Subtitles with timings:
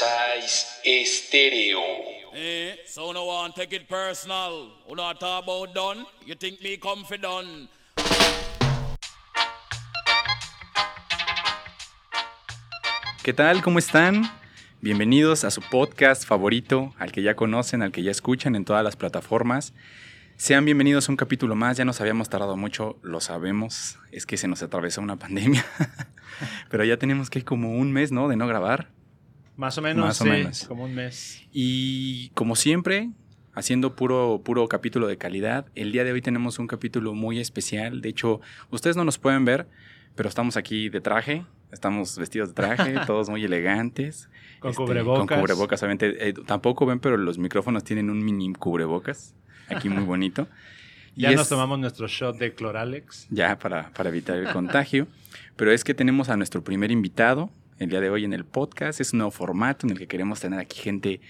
[0.00, 1.82] Universais Estéreo.
[2.32, 4.70] Eh, so no one take it personal.
[4.88, 6.06] Who not talk about done?
[6.24, 6.78] You think me
[7.18, 7.68] done?
[13.22, 13.62] ¿Qué tal?
[13.62, 14.22] ¿Cómo están?
[14.80, 18.82] Bienvenidos a su podcast favorito, al que ya conocen, al que ya escuchan en todas
[18.82, 19.74] las plataformas.
[20.36, 24.38] Sean bienvenidos a un capítulo más, ya nos habíamos tardado mucho, lo sabemos, es que
[24.38, 25.66] se nos atravesó una pandemia,
[26.70, 28.28] pero ya tenemos que como un mes, ¿no?
[28.28, 28.99] De no grabar.
[29.60, 30.64] Más o menos, Más o sí, menos.
[30.66, 31.42] como un mes.
[31.52, 33.10] Y como siempre,
[33.52, 38.00] haciendo puro, puro capítulo de calidad, el día de hoy tenemos un capítulo muy especial.
[38.00, 39.68] De hecho, ustedes no nos pueden ver,
[40.14, 41.44] pero estamos aquí de traje.
[41.72, 44.30] Estamos vestidos de traje, todos muy elegantes.
[44.60, 45.26] Con Este, cubrebocas.
[45.28, 46.28] Con cubrebocas, obviamente.
[46.28, 49.34] Eh, tampoco ven, pero los micrófonos tienen un mini cubrebocas.
[49.68, 50.48] Aquí muy bonito.
[51.16, 53.26] Y Ya nos es- tomamos nuestro shot de Cloralex.
[53.30, 55.08] ya para, para evitar el contagio.
[55.56, 59.00] Pero es que tenemos a nuestro primer invitado el día de hoy en el podcast.
[59.00, 61.20] Es un nuevo formato en el que queremos tener aquí gente,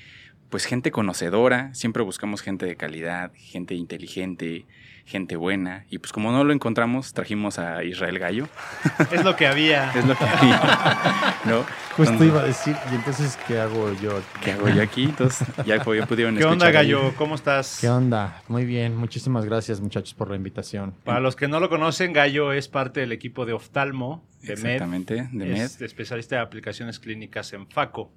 [0.51, 1.73] pues gente conocedora.
[1.75, 4.67] Siempre buscamos gente de calidad, gente inteligente,
[5.11, 5.85] gente buena.
[5.91, 8.49] Y pues como no lo encontramos, trajimos a Israel Gallo.
[9.11, 9.91] Es lo que había.
[9.93, 11.65] Es lo que había, ¿no?
[11.97, 14.23] Justo iba a decir, ¿y entonces qué hago yo?
[14.43, 15.05] ¿Qué hago yo aquí?
[15.05, 16.73] Entonces ya, pudieron ¿Qué onda, ahí.
[16.73, 17.13] Gallo?
[17.17, 17.79] ¿Cómo estás?
[17.81, 18.41] ¿Qué onda?
[18.49, 20.95] Muy bien, muchísimas gracias muchachos por la invitación.
[21.05, 24.67] Para los que no lo conocen, Gallo es parte del equipo de oftalmo de MED.
[24.67, 25.63] Exactamente, de MED.
[25.63, 28.11] Es especialista de aplicaciones clínicas en FACO.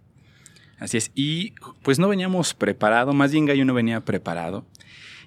[0.80, 1.11] Así es.
[1.16, 4.66] Y pues no veníamos preparado, más bien Gallo no venía preparado.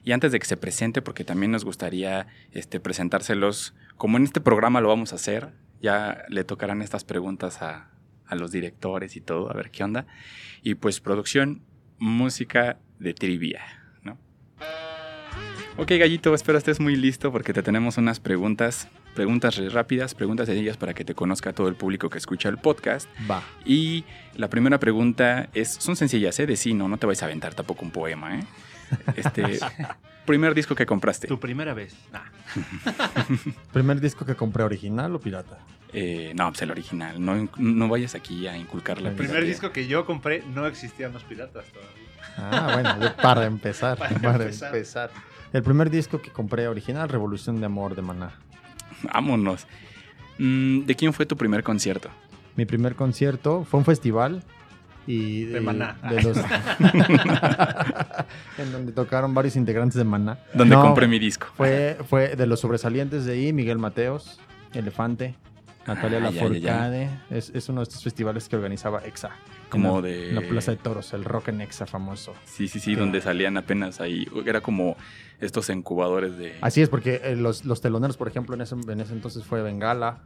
[0.07, 4.41] Y antes de que se presente, porque también nos gustaría este, presentárselos, como en este
[4.41, 5.49] programa lo vamos a hacer,
[5.83, 7.91] ya le tocarán estas preguntas a,
[8.25, 10.07] a los directores y todo, a ver qué onda.
[10.63, 11.61] Y pues producción,
[11.99, 13.63] música de trivia,
[14.05, 14.17] ¿no?
[15.77, 20.77] Ok, Gallito, espero estés muy listo porque te tenemos unas preguntas, preguntas rápidas, preguntas sencillas
[20.77, 23.09] para que te conozca todo el público que escucha el podcast.
[23.29, 23.43] Va.
[23.65, 24.05] Y
[24.37, 26.47] la primera pregunta es, son sencillas, ¿eh?
[26.47, 28.45] De sí, no, no te vais a aventar tampoco un poema, ¿eh?
[29.17, 29.59] Este,
[30.25, 31.27] primer disco que compraste.
[31.27, 31.95] Tu primera vez.
[32.13, 32.25] Ah,
[33.73, 35.59] ¿Primer disco que compré original o pirata?
[35.93, 37.25] Eh, no, pues el original.
[37.25, 39.53] No, no vayas aquí a inculcar la El El primer piratería.
[39.55, 42.07] disco que yo compré no existían los piratas todavía.
[42.37, 43.97] Ah, bueno, para empezar.
[43.99, 44.75] Para para, empezar.
[44.75, 45.11] empezar.
[45.53, 48.33] El primer disco que compré original, Revolución de Amor de Maná.
[49.15, 49.67] Vámonos.
[50.39, 52.11] Mm, ¿De quién fue tu primer concierto?
[52.57, 54.43] Mi primer concierto fue un festival
[55.07, 55.97] y De Maná.
[56.11, 56.37] de los-
[58.59, 60.39] en donde tocaron varios integrantes de Maná.
[60.55, 61.47] ¿Dónde No, compré mi disco?
[61.57, 64.41] Fue, fue de los sobresalientes de ahí, Miguel Mateos,
[64.75, 65.35] Elefante,
[65.87, 66.31] Natalia Ah.
[66.31, 67.11] Lafourcade.
[67.31, 69.31] Es, es uno de estos festivales que organizaba EXA.
[69.69, 72.35] Como la- de- la Plaza de Toros, el Rock en EXA famoso.
[72.45, 74.27] Sí, sí, sí, donde salían apenas ahí.
[74.45, 74.97] Era como
[75.41, 76.57] estos incubadores de...
[76.61, 79.63] Así es, porque eh, los, los teloneros, por ejemplo, en ese, en ese entonces fue
[79.63, 80.19] Bengala,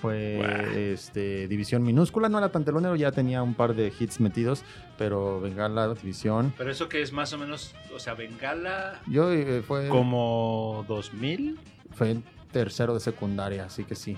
[0.00, 0.78] fue Guau.
[0.78, 4.62] este, División Minúscula, no era tan telonero, ya tenía un par de hits metidos,
[4.96, 6.52] pero Bengala, División.
[6.56, 11.58] Pero eso que es más o menos, o sea, Bengala Yo eh, fue, como 2000,
[11.92, 12.18] fue
[12.52, 14.16] tercero de secundaria, así que sí.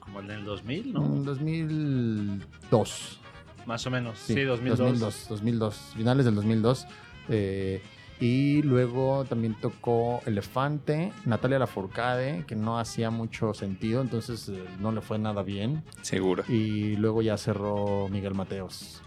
[0.00, 1.04] como en el 2000, ¿no?
[1.04, 3.18] En 2002.
[3.66, 4.18] Más o menos.
[4.18, 4.78] Sí, Sí, 2002.
[4.78, 6.86] 2002, 2002, finales del 2002.
[7.28, 7.80] eh,
[8.22, 14.92] y luego también tocó Elefante, Natalia Lafourcade, que no hacía mucho sentido, entonces eh, no
[14.92, 15.82] le fue nada bien.
[16.02, 16.44] Seguro.
[16.48, 19.02] Y luego ya cerró Miguel Mateos.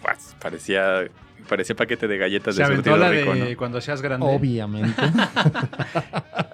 [0.00, 1.10] Pues, parecía,
[1.48, 3.56] parecía paquete de galletas Se de aventó surtido la rico, de ¿no?
[3.56, 4.24] cuando seas grande.
[4.28, 5.02] Obviamente.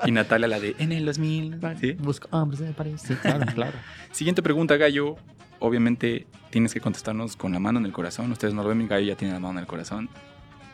[0.05, 1.61] Y Natalia la de en el 2000.
[1.79, 1.93] ¿sí?
[1.93, 3.03] Busco hombres de París.
[3.07, 3.79] Sí, claro, claro.
[4.11, 5.17] Siguiente pregunta, Gallo.
[5.61, 8.33] Obviamente tienes que contestarnos con la mano en el corazón.
[8.33, 10.09] Ustedes no lo ven, mi Gallo ya tiene la mano en el corazón.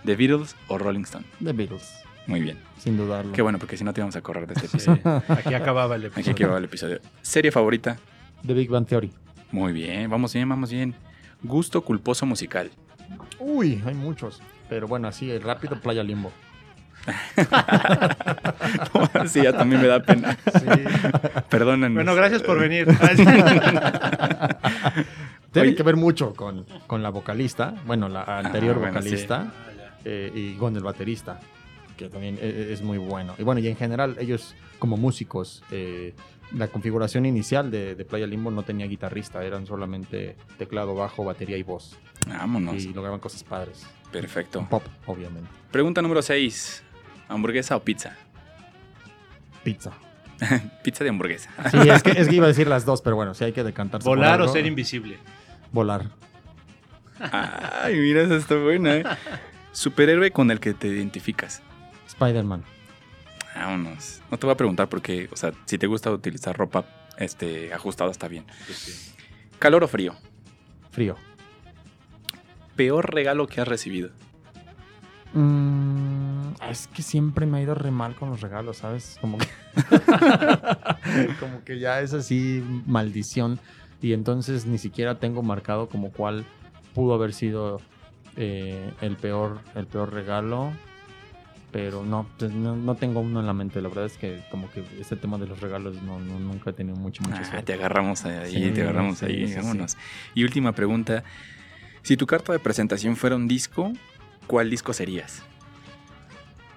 [0.08, 1.26] ¿The Beatles o Rolling Stone?
[1.44, 1.92] The Beatles,
[2.26, 2.58] Muy bien.
[2.78, 3.30] sin dudarlo.
[3.32, 5.22] Qué bueno, porque si no te íbamos a correr de este Sí, episodio.
[5.28, 6.34] aquí acababa el Aquí episodio.
[6.34, 6.98] que va el episodio.
[7.20, 7.98] ¿Serie favorita?
[8.46, 9.12] The Big Bang Theory.
[9.52, 10.94] Muy bien, vamos bien, vamos bien.
[11.42, 12.70] Gusto culposo musical.
[13.38, 14.40] Uy, hay muchos.
[14.70, 16.32] Pero bueno, así, el rápido Playa Limbo.
[19.26, 20.38] sí, ya también me da pena.
[20.58, 20.66] Sí.
[21.50, 21.96] Perdónenme.
[21.96, 22.87] Bueno, gracias por venir.
[25.52, 25.76] Tiene Oye.
[25.76, 29.46] que ver mucho con, con la vocalista, bueno, la anterior Ah, bueno, vocalista,
[30.05, 31.41] eh, y con el baterista,
[31.97, 33.35] que también e- es muy bueno.
[33.39, 36.15] Y bueno, y en general, ellos como músicos, eh,
[36.55, 41.56] la configuración inicial de, de Playa Limbo no tenía guitarrista, eran solamente teclado, bajo, batería
[41.56, 41.99] y voz.
[42.27, 42.85] Vámonos.
[42.85, 43.87] Y lograban cosas padres.
[44.12, 44.67] Perfecto.
[44.71, 45.49] Pop, obviamente.
[45.71, 46.83] Pregunta número 6.
[47.29, 48.17] ¿Hamburguesa o pizza?
[49.62, 49.93] Pizza.
[50.83, 51.50] pizza de hamburguesa.
[51.71, 53.65] Sí, es que, es que iba a decir las dos, pero bueno, si hay que
[53.65, 54.09] decantarse.
[54.09, 55.19] Volar o ser invisible.
[55.73, 56.06] Volar.
[57.21, 58.97] Ay, mira, esa está buena.
[58.97, 59.05] ¿eh?
[59.78, 61.62] Superhéroe con el que te identificas.
[62.08, 62.64] Spider-Man.
[63.54, 64.20] Vámonos.
[64.28, 66.84] No te voy a preguntar porque, o sea, si te gusta utilizar ropa
[67.16, 68.44] este, ajustada está bien.
[69.60, 70.16] ¿Calor o frío?
[70.90, 71.14] Frío.
[72.75, 74.10] peor regalo que has recibido?
[75.32, 79.16] Mm, es que siempre me ha ido re mal con los regalos, ¿sabes?
[79.20, 79.46] Como que,
[81.38, 83.60] como que ya es así maldición.
[84.02, 86.44] Y entonces ni siquiera tengo marcado como cuál
[86.94, 87.80] pudo haber sido
[88.38, 90.73] eh, el, peor, el peor regalo.
[91.70, 93.82] Pero no, pues no, no tengo uno en la mente.
[93.82, 96.73] La verdad es que como que este tema de los regalos no, no- nunca he
[96.73, 97.62] tenido mucho, mucha Ah, suerte.
[97.67, 99.58] te agarramos ahí, Sí, te agarramos sí, ahí, sí, sí.
[99.58, 99.96] vámonos.
[100.35, 101.25] Y última pregunta.
[102.02, 103.93] Si tu carta de presentación fuera un disco,
[104.46, 105.43] ¿cuál disco serías?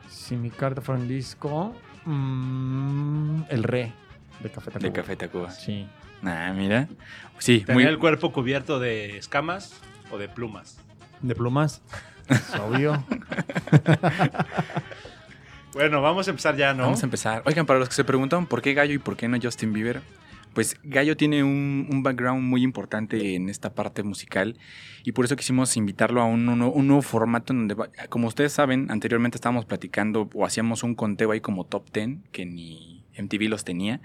[0.09, 1.73] Si mi carta fuera un disco,
[2.05, 3.93] mm, el re
[4.41, 4.89] de Café Tacuba.
[4.89, 5.51] De Café Tacuba.
[5.51, 5.87] Sí.
[6.23, 6.89] Ah, mira.
[7.37, 7.83] Sí, ¿Tenía muy...
[7.85, 9.73] el cuerpo cubierto de escamas
[10.11, 10.77] o de plumas?
[11.21, 11.81] De plumas.
[12.29, 13.03] Es obvio.
[15.73, 16.83] Bueno, vamos a empezar ya, ¿no?
[16.83, 17.43] Vamos a empezar.
[17.45, 20.01] Oigan, para los que se preguntaban por qué Gallo y por qué no Justin Bieber,
[20.53, 24.57] pues Gallo tiene un, un background muy importante en esta parte musical
[25.05, 28.27] y por eso quisimos invitarlo a un, un- un nuevo formato en donde, va- como
[28.27, 33.05] ustedes saben, anteriormente estábamos platicando o hacíamos un conteo ahí como top 10, que ni
[33.17, 34.01] MTV los tenía,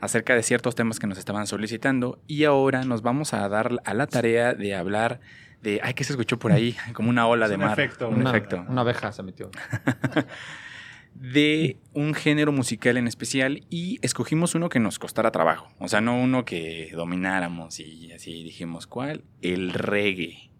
[0.00, 3.92] acerca de ciertos temas que nos estaban solicitando y ahora nos vamos a dar a
[3.92, 5.20] la tarea de hablar
[5.62, 6.76] de, ay, ¿qué se escuchó por ahí?
[6.92, 7.72] Como una ola Es de un mar.
[7.72, 9.50] efecto, Un una, efecto una abeja se metió.
[11.14, 15.68] de un género musical en especial y escogimos uno que nos costara trabajo.
[15.78, 19.24] O sea, no uno que domináramos y así dijimos, ¿cuál?
[19.42, 20.50] El reggae,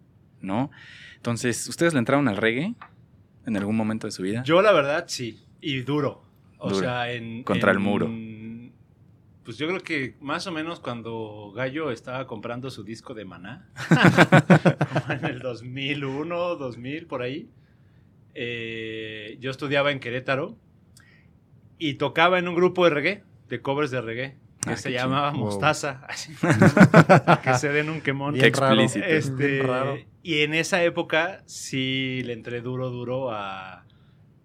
[0.41, 0.71] ¿no?
[1.17, 2.75] Entonces, ¿ustedes le entraron al reggae
[3.47, 4.43] en algún momento de su vida?
[4.45, 6.25] Yo la verdad sí, y duro.
[6.61, 6.81] O Duro.
[6.81, 7.45] sea, en...
[7.45, 8.09] Contra el en- muro.
[9.49, 13.67] Pues yo creo que más o menos cuando Gallo estaba comprando su disco de Maná,
[14.93, 17.49] como en el 2001, 2000, por ahí,
[18.35, 20.59] eh, yo estudiaba en Querétaro
[21.79, 25.31] y tocaba en un grupo de reggae, de covers de reggae, que Ah, se llamaba
[25.31, 25.45] chido.
[25.45, 25.53] Wow.
[25.53, 26.07] Mostaza.
[27.43, 28.37] que se den un quemón.
[28.37, 29.97] Este, Bien raro.
[30.23, 33.87] Y en esa época sí le entré duro, duro a,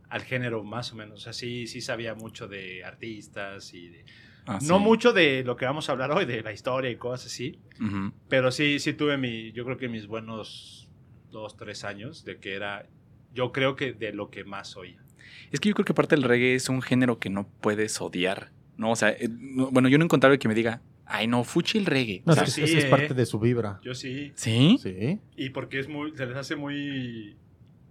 [0.07, 1.19] al género, más o menos.
[1.19, 4.05] O sea, sí, sí sabía mucho de artistas y de...
[4.45, 4.83] Ah, No sí.
[4.83, 7.59] mucho de lo que vamos a hablar hoy, de la historia y cosas así.
[7.79, 8.11] Ujú.
[8.29, 10.89] Pero sí, sí tuve mi, yo creo que mis buenos
[11.31, 12.85] dos, tres años de que era,
[13.33, 15.01] yo creo que de lo que más oía.
[15.51, 18.51] Es que yo creo que aparte del reggae es un género que no puedes odiar,
[18.77, 18.91] ¿no?
[18.91, 21.43] O sea, eh, no- bueno, yo no he encontrado el que me diga, ay, no,
[21.43, 22.21] fuchi el reggae.
[22.25, 22.89] No, O sea, es, que sí, esa es eh.
[22.89, 23.79] parte de su vibra.
[23.83, 24.31] Yo sí.
[24.35, 24.77] ¿Sí?
[24.81, 25.19] Sí.
[25.37, 27.37] Y porque es muy, se les hace muy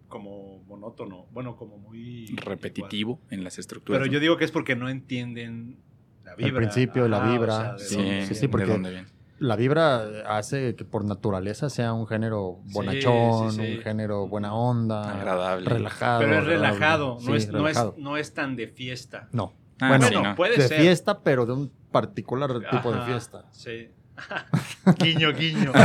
[0.08, 3.98] como monótono, bueno, como muy Repetitivo en las estructuras.
[3.98, 4.12] Pero ¿no?
[4.12, 5.78] yo digo que es porque no entienden
[6.24, 6.56] la vibra.
[6.56, 9.04] principio, la vibra, o sea, de Sí, dónde sí, porque-.
[9.38, 10.04] La vibra
[10.36, 13.76] hace que por naturaleza sea un género bonachón, sí, sí.
[13.78, 15.69] un género buena onda, Agradable.
[15.69, 16.20] relajado.
[16.20, 19.28] Pero es relajado, no, Sí, es, no, es, no es tan de fiesta.
[19.32, 19.52] No.
[19.80, 20.36] Ah, bueno, sí, bueno, ¿no?
[20.36, 20.80] puede de ser.
[20.80, 23.46] fiesta, pero de un particular tipo de fiesta.
[23.50, 23.90] Sí.
[25.00, 25.72] guiño, guiño.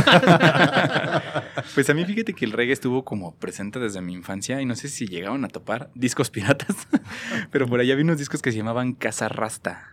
[1.74, 4.74] Pues a mí fíjate que el reggae estuvo como presente desde mi infancia y no
[4.74, 6.76] sé si llegaron a topar discos piratas,
[7.50, 9.84] pero por allá vi unos discos que se llamaban Casa Rasta.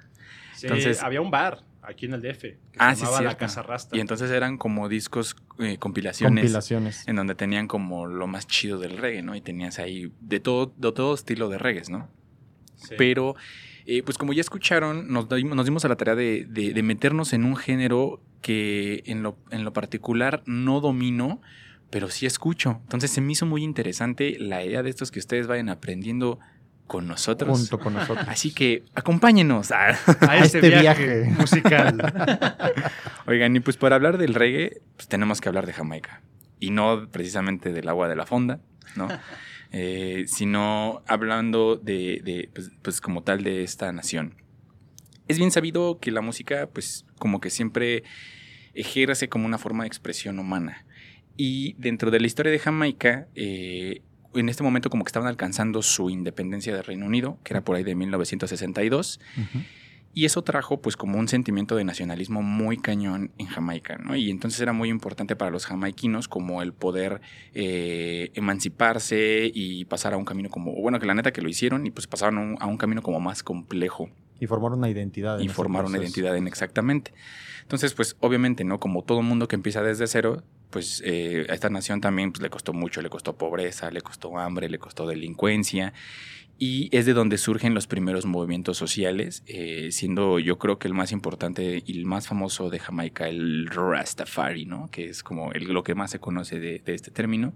[0.68, 3.38] Sí, Entonces- había un bar aquí en el DF que Ah, se sí, llamaba La.
[3.38, 3.96] Casa Rasta.
[3.96, 7.08] Y entonces eran como discos, eh, compilaciones, Compilaciones.
[7.08, 9.36] en donde tenían como lo más chido del reggae, ¿no?
[9.36, 12.10] Y tenías ahí de todo, de todo estilo de reggae, ¿no?
[12.76, 12.95] Sí.
[12.98, 13.36] Pero,
[13.86, 16.84] eh, pues como ya escucharon, nos, dimos- nos dimos a la tarea de, de- de
[16.84, 21.42] meternos en un género que en lo, en lo particular no domino,
[21.92, 22.80] pero sí escucho.
[22.84, 26.40] Entonces se me hizo muy interesante la idea de estos que ustedes vayan aprendiendo
[26.87, 27.57] con nosotros.
[27.57, 28.27] Junto con nosotros.
[28.27, 29.71] Así que acompáñenos.
[29.71, 29.97] Ah.
[30.21, 31.31] a este, este viaje, viaje.
[31.39, 32.13] musical.
[33.27, 36.21] Oigan, y pues para hablar del reggae, pues tenemos que hablar de Jamaica.
[36.59, 38.59] Y no precisamente del agua de la fonda,
[38.95, 39.07] ¿no?
[39.77, 44.35] Eh, sino hablando de, de, pues, pues, como tal de esta nación.
[45.27, 48.04] Es bien sabido que la música, pues como que siempre
[48.73, 50.85] ejerce como una forma de expresión humana.
[51.35, 54.01] Y dentro de la historia de Jamaica, eh,
[54.35, 57.75] en este momento como que estaban alcanzando su independencia del Reino Unido, que era por
[57.75, 59.19] ahí de 1962.
[59.37, 59.63] Ujú.
[60.13, 64.15] Y eso trajo pues como un sentimiento de nacionalismo muy cañón en Jamaica, ¿no?
[64.15, 67.19] Y entonces era muy importante para los jamaiquinos como el poder
[67.54, 71.85] eh, emanciparse y pasar a un camino como, bueno, que la neta que lo hicieron
[71.85, 75.39] y pues pasaron a un, a un camino como más complejo Y formar una identidad.
[75.39, 77.13] en y formar una identidad en exactamente.
[77.61, 78.80] Entonces, pues obviamente, ¿no?
[78.80, 82.49] Como todo mundo que empieza desde cero, pues eh, a esta nación también pues, le
[82.49, 85.94] costó mucho, le costó pobreza, le costó hambre, le costó delincuencia.
[86.57, 90.94] Y es de donde surgen los primeros movimientos sociales, eh, siendo yo creo que el
[90.94, 94.89] más importante y el más famoso de Jamaica, el Rastafari, ¿no?
[94.89, 97.54] Que es como el, lo que más se conoce de, de este término.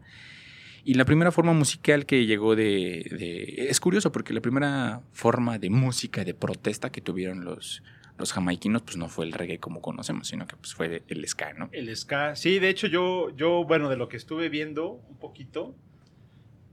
[0.83, 5.69] Y la primera forma musical que llegó de, Es curioso porque la primera forma de
[5.69, 7.83] música, de protesta que tuvieron los,
[8.17, 11.53] los jamaiquinos, pues no fue el reggae como conocemos, sino que pues fue el ska,
[11.53, 11.69] ¿no?
[11.71, 12.35] El ska.
[12.35, 15.75] Sí, de hecho yo, yo, bueno, de lo que estuve viendo un poquito,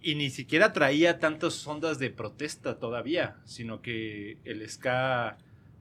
[0.02, 5.36] y ni siquiera traía tantas ondas de protesta todavía, sino que el ska,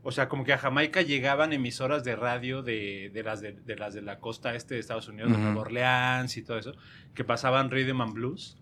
[0.07, 3.75] o sea, como que a Jamaica llegaban emisoras de radio de, de las, de, de
[3.75, 5.37] las de la costa este de Estados Unidos, de.
[5.41, 6.73] Nueva Orleans y todo eso,
[7.15, 8.55] que pasaban rhythm and blues.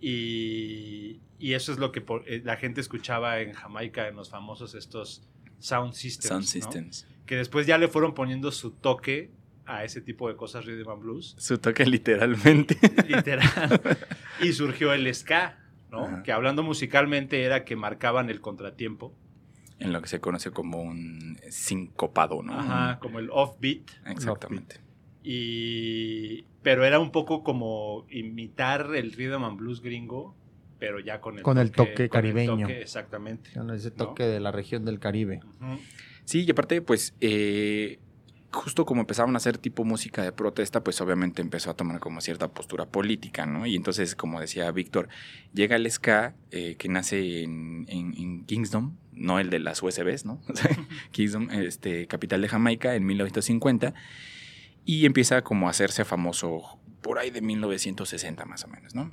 [0.00, 4.30] Y, y eso es lo que por- eh, la gente escuchaba en Jamaica, en los
[4.30, 5.22] famosos estos
[5.58, 6.28] sound systems.
[6.28, 6.48] Sound ¿no?
[6.48, 7.06] Systems.
[7.26, 9.30] Que después ya le fueron poniendo su toque
[9.66, 11.34] a ese tipo de cosas rhythm and blues.
[11.38, 12.76] Su toque literalmente.
[13.08, 13.80] Literal.
[14.40, 15.58] y surgió el ska,
[15.90, 16.22] ¿no?
[16.24, 19.14] Que hablando musicalmente era que marcaban el contratiempo.
[19.80, 22.52] En lo que se conoce como un sincopado, ¿no?
[22.52, 23.90] Ajá, como el offbeat.
[24.06, 24.76] Exactamente.
[25.22, 26.44] Y...
[26.62, 30.34] Pero era un poco como imitar el rhythm and blues gringo,
[30.78, 32.66] pero ya con el Con el toque con el caribeño.
[32.66, 33.50] toque, exactamente.
[33.56, 35.40] No, Ese toque de la región del Caribe.
[36.24, 37.98] Sí, y aparte, pues, eh,
[38.52, 42.20] justo como empezaban a hacer tipo música de protesta, pues obviamente empezó a tomar como
[42.20, 43.66] cierta postura política, ¿no?
[43.66, 45.08] Y entonces, como decía Víctor,
[45.54, 50.24] llega el ska eh, que nace en, en- en Kingston, no el de las USBs,
[50.24, 50.40] ¿no?
[51.12, 53.94] Kingston, este, capital de Jamaica, en 1950,
[54.84, 59.10] y empieza como a hacerse famoso por ahí de 1960 más o menos, ¿no?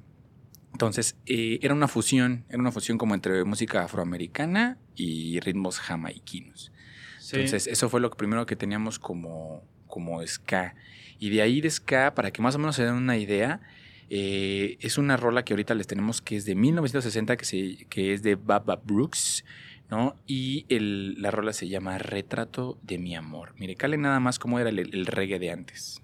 [0.77, 6.71] Entonces, eh, era una fusión, era una fusión como entre música afroamericana y ritmos jamaiquinos.
[7.19, 7.37] Sí.
[7.37, 10.75] Entonces, eso fue lo primero que teníamos como, como ska.
[11.17, 13.59] Y de ahí de ska, para que más o menos se den una idea,
[14.11, 18.13] eh, es una rola que ahorita les tenemos que es de 1960, que, se, que
[18.13, 19.43] es de Baba Brooks,
[19.89, 20.15] ¿no?
[20.27, 23.55] Y el- la rola se llama Retrato de mi amor.
[23.57, 26.01] Mire, cale nada más cómo era el, el reggae de antes.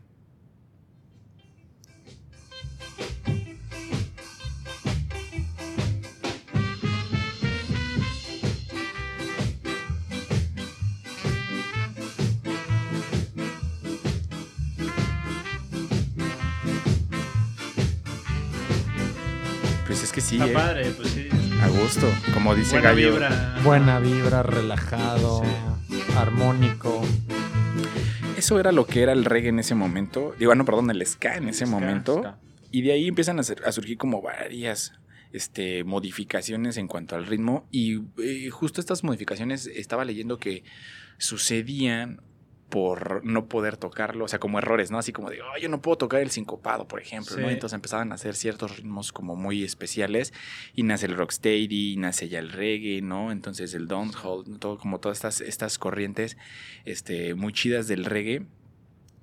[20.14, 20.54] Que sí, Está ¿eh?
[20.54, 21.28] padre, pues sí.
[21.62, 22.08] a gusto.
[22.34, 23.12] Como dice Buena Gallo.
[23.12, 23.60] vibra.
[23.64, 25.42] Buena vibra, relajado,
[26.18, 27.02] armónico.
[28.38, 30.36] Eso era lo que era el reggae en ese momento.
[30.38, 32.20] Digo, ah, no, perdón, el ska en ese Ska, momento.
[32.20, 32.40] ska.
[32.72, 34.94] Y de ahí empiezan a, ser- a surgir como varias
[35.32, 37.68] este, modificaciones en cuanto al ritmo.
[37.72, 40.64] Y eh, justo estas modificaciones estaba leyendo que
[41.18, 42.22] sucedían
[42.74, 44.98] por no poder tocarlo, o sea, como errores, ¿no?
[44.98, 47.48] Así como de, oh, yo no puedo tocar el sincopado, por ejemplo, ¿no?
[47.48, 47.54] Sí.
[47.54, 50.34] Entonces empezaban a hacer ciertos ritmos como muy especiales
[50.74, 53.32] y nace el rocksteady, nace ya el reggae, ¿no?
[53.32, 56.36] Entonces el dancehall, todo como todas estas, estas corrientes
[56.84, 58.48] este, muy chidas del reggae.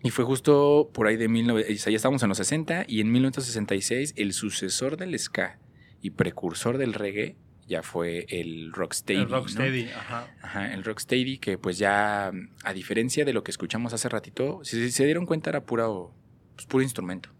[0.04, 1.74] Y fue justo por ahí de 19...
[1.74, 5.58] O sea, ya estamos en los 60 y en 1966 el sucesor del ska
[6.00, 7.34] y precursor del reggae
[7.70, 9.20] ya fue el rocksteady.
[9.20, 9.36] El ¿no?
[9.36, 10.26] Rocksteady, ajá.
[10.42, 12.32] Ajá, el rocksteady que pues ya,
[12.64, 16.12] a diferencia de lo que escuchamos hace ratito, si se dieron cuenta era puro,
[16.56, 17.30] pues, puro instrumento,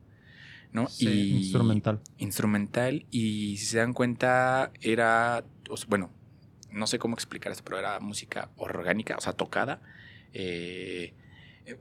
[0.72, 0.86] ¿no?
[0.86, 2.00] Sí, y Instrumental.
[2.18, 6.12] Instrumental y si se dan cuenta era, o sea, bueno,
[6.70, 9.82] no sé cómo explicar esto, pero era música orgánica, o sea, tocada.
[10.32, 11.12] eh,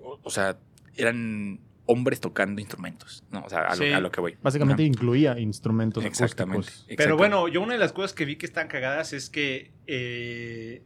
[0.01, 0.57] o, o sea,
[0.95, 1.59] eran
[1.91, 3.43] hombres tocando instrumentos, ¿no?
[3.43, 3.91] O sea, a, lo- Sí.
[3.91, 4.37] a lo, que voy.
[4.43, 4.87] Básicamente Ajá.
[4.87, 6.67] incluía instrumentos Exactamente.
[6.67, 6.95] acústicos.
[6.97, 10.83] Pero bueno, yo una de las cosas que vi que están cagadas es que eh,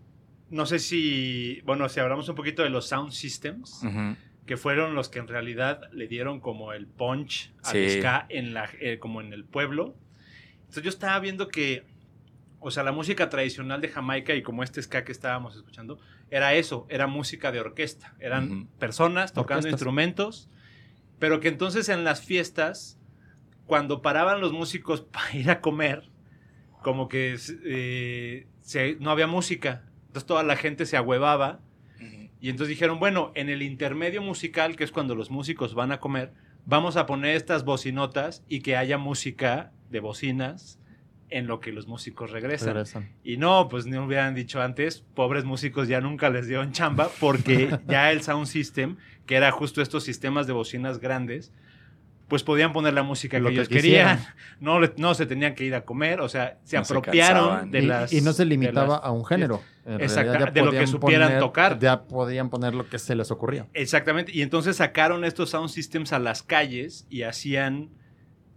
[0.50, 3.82] no sé si, bueno, si hablamos un poquito de los sound systems,
[4.46, 8.00] que fueron los que en realidad le dieron como el punch al Sí.
[8.00, 9.96] ska en la, eh, como en el pueblo.
[10.60, 11.86] Entonces yo estaba viendo que,
[12.60, 16.54] o sea, la música tradicional de Jamaica y como este ska que estábamos escuchando, era
[16.56, 19.72] eso, era música de orquesta, eran personas tocando Orquestas.
[19.74, 20.50] instrumentos,
[21.20, 22.98] pero que entonces en las fiestas,
[23.66, 26.10] cuando paraban los músicos para ir a comer,
[26.82, 31.60] como que eh, se- no había música, entonces toda la gente se ahuevaba.
[32.42, 36.02] Y entonces dijeron, bueno, en el intermedio musical, que es cuando los músicos van a
[36.02, 36.34] comer,
[36.66, 40.78] vamos a poner estas bocinotas y que haya música de bocinas
[41.34, 42.70] en lo que los músicos regresan.
[42.70, 43.10] Regresan.
[43.24, 47.78] Y no, pues no hubieran dicho antes, pobres músicos ya nunca les dieron chamba porque
[47.88, 51.52] ya el sound system, que era justo estos sistemas de bocinas grandes,
[52.30, 54.20] pues podían poner la música Lo que que ellos querían.
[54.60, 58.14] No, no se tenían que ir a comer, o sea, se No apropiaron de las...
[58.14, 59.62] y no se limitaba las- a un género.
[59.86, 61.80] En Exacta- realidad ya de lo que supieran poner- tocar.
[61.80, 63.68] Ya podían poner lo que se les ocurría.
[63.74, 64.32] Exactamente.
[64.34, 67.90] Y entonces sacaron estos sound systems a las calles y hacían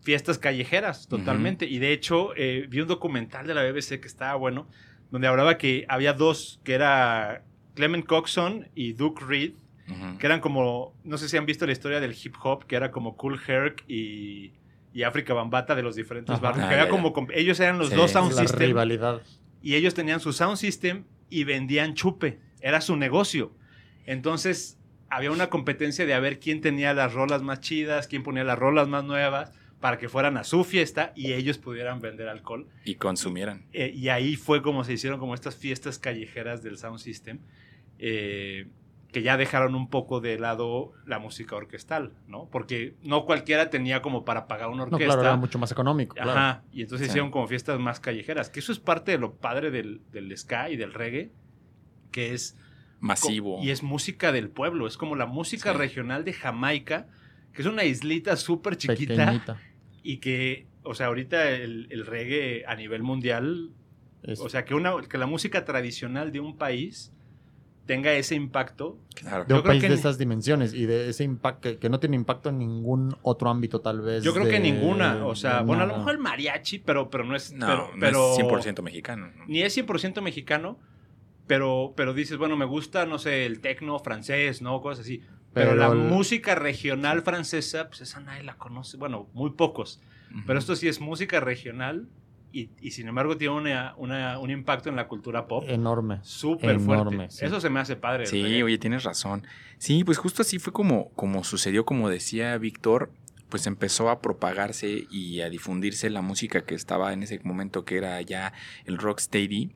[0.06, 1.66] fiestas callejeras totalmente.
[1.66, 4.68] Y de hecho, eh, vi un documental de la BBC que estaba bueno,
[5.10, 7.42] donde hablaba que había dos, que era
[7.74, 9.52] Clement Coxon y Duke Reed,
[10.20, 12.92] que eran como, no sé si han visto la historia del hip hop, que era
[12.92, 14.52] como Cool Herc y,
[14.94, 16.40] y África Bambata de los diferentes Ajá.
[16.40, 16.64] barrios.
[16.64, 17.34] Ah, que había ya, como, ya.
[17.34, 19.22] ellos eran los Sí, dos sound rivalidad.
[19.60, 22.38] y ellos tenían su sound system y vendían chupe.
[22.60, 23.52] era su negocio.
[24.06, 28.44] Entonces había una competencia de a ver quién tenía las rolas más chidas, quién ponía
[28.44, 32.66] las rolas más nuevas para que fueran a su fiesta y ellos pudieran vender alcohol.
[32.84, 33.66] Y consumieran.
[33.72, 37.40] Eh, y ahí fue como se hicieron como estas fiestas callejeras del Sound System,
[37.98, 38.68] eh,
[39.12, 42.48] que ya dejaron un poco de lado la música orquestal, ¿no?
[42.50, 45.06] Porque no cualquiera tenía como para pagar una No, orquesta.
[45.06, 46.14] claro, era mucho más económico.
[46.16, 46.30] claro.
[46.32, 47.10] Ajá, y entonces Sí.
[47.12, 50.70] hicieron como fiestas más callejeras, que eso es parte de lo padre del, del ska
[50.70, 51.30] y del reggae,
[52.10, 52.58] que es...
[52.98, 53.60] Masivo.
[53.62, 55.78] Y es música del pueblo, es como la música Sí.
[55.78, 57.06] regional de Jamaica,
[57.52, 59.60] que es una islita súper chiquita Pequeñita.
[60.12, 63.70] Y que, o sea, ahorita el, el reggae a nivel mundial,
[64.22, 67.12] Es- o sea, que, una, que la música tradicional de un país
[67.86, 68.98] tenga ese impacto.
[69.14, 69.44] Claro.
[69.44, 72.16] de un país que de estas dimensiones y de ese impacto que, que no tiene
[72.16, 74.22] impacto en ningún otro ámbito tal vez.
[74.24, 77.24] Yo creo que de- ninguna, o sea, bueno, a lo mejor el mariachi, pero, pero
[77.24, 77.52] no es...
[77.52, 79.30] No, pero, no pero- es 100% mexicano.
[79.36, 79.44] ¿no?
[79.46, 80.78] Ni es 100% mexicano,
[81.46, 84.80] pero, pero dices, bueno, me gusta, no sé, el tecno francés, ¿no?
[84.80, 85.22] Cosas así.
[85.56, 88.98] Pero, Pero la el- música regional francesa, pues esa nadie la conoce.
[88.98, 90.00] Bueno, muy pocos.
[90.46, 92.08] Pero esto sí es música regional
[92.52, 96.18] y, y sin embargo tiene una, una- un impacto en la cultura pop Enorme.
[96.22, 97.30] súper fuerte.
[97.30, 97.46] sí.
[97.46, 98.26] Eso se me hace padre.
[98.26, 98.62] Sí, reggae.
[98.64, 99.46] oye, tienes razón.
[99.78, 103.10] Sí, pues justo así fue como, como sucedió, como decía Víctor,
[103.48, 107.96] pues empezó a propagarse y a difundirse la música que estaba en ese momento, que
[107.96, 108.52] era ya
[108.84, 109.70] el rocksteady.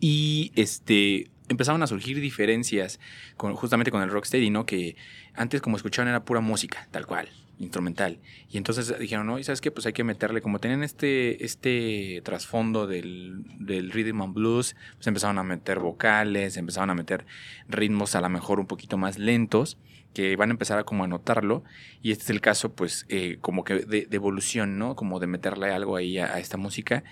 [0.00, 2.98] Y este empezaron a surgir diferencias
[3.36, 4.66] justamente con el rocksteady, ¿no?
[4.66, 4.96] Que
[5.34, 7.28] antes como escuchaban era pura música, tal cual,
[7.58, 8.18] instrumental.
[8.50, 9.70] Y entonces dijeron, no, ¿y sabes qué?
[9.70, 15.06] Pues hay que meterle, como tenían este, este trasfondo del, del rhythm and blues, pues
[15.06, 17.24] empezaron a meter vocales, empezaron a meter
[17.68, 19.78] ritmos a lo mejor un poquito más lentos,
[20.14, 21.64] que van a empezar a como a notarlo.
[22.02, 24.94] Y este es el caso, pues, eh, como que de, de evolución, ¿no?
[24.94, 27.04] Como de meterle algo ahí a, a esta música.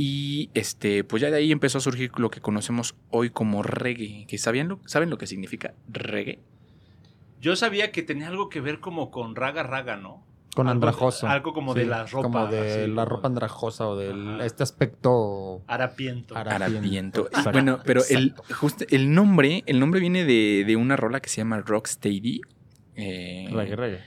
[0.00, 4.26] Y este, pues ya de ahí empezó a surgir lo que conocemos hoy como reggae.
[4.28, 6.38] Que sabían lo, ¿Saben lo que significa reggae?
[7.40, 10.24] Yo sabía que tenía algo que ver como con raga raga, ¿no?
[10.54, 11.26] Con Algo- andrajoso.
[11.26, 14.46] algo como de la ropa, Como de así, la como- ropa andrajosa o del Ajá.
[14.46, 15.62] este aspecto.
[15.66, 16.36] Harapiento.
[16.36, 17.28] Ara- Harapiento.
[17.52, 18.34] Bueno, pero el,
[18.90, 22.40] el nombre, el nombre viene de, de una rola que se llama Rocksteady.
[22.94, 24.00] Eh, Reggae, reggae.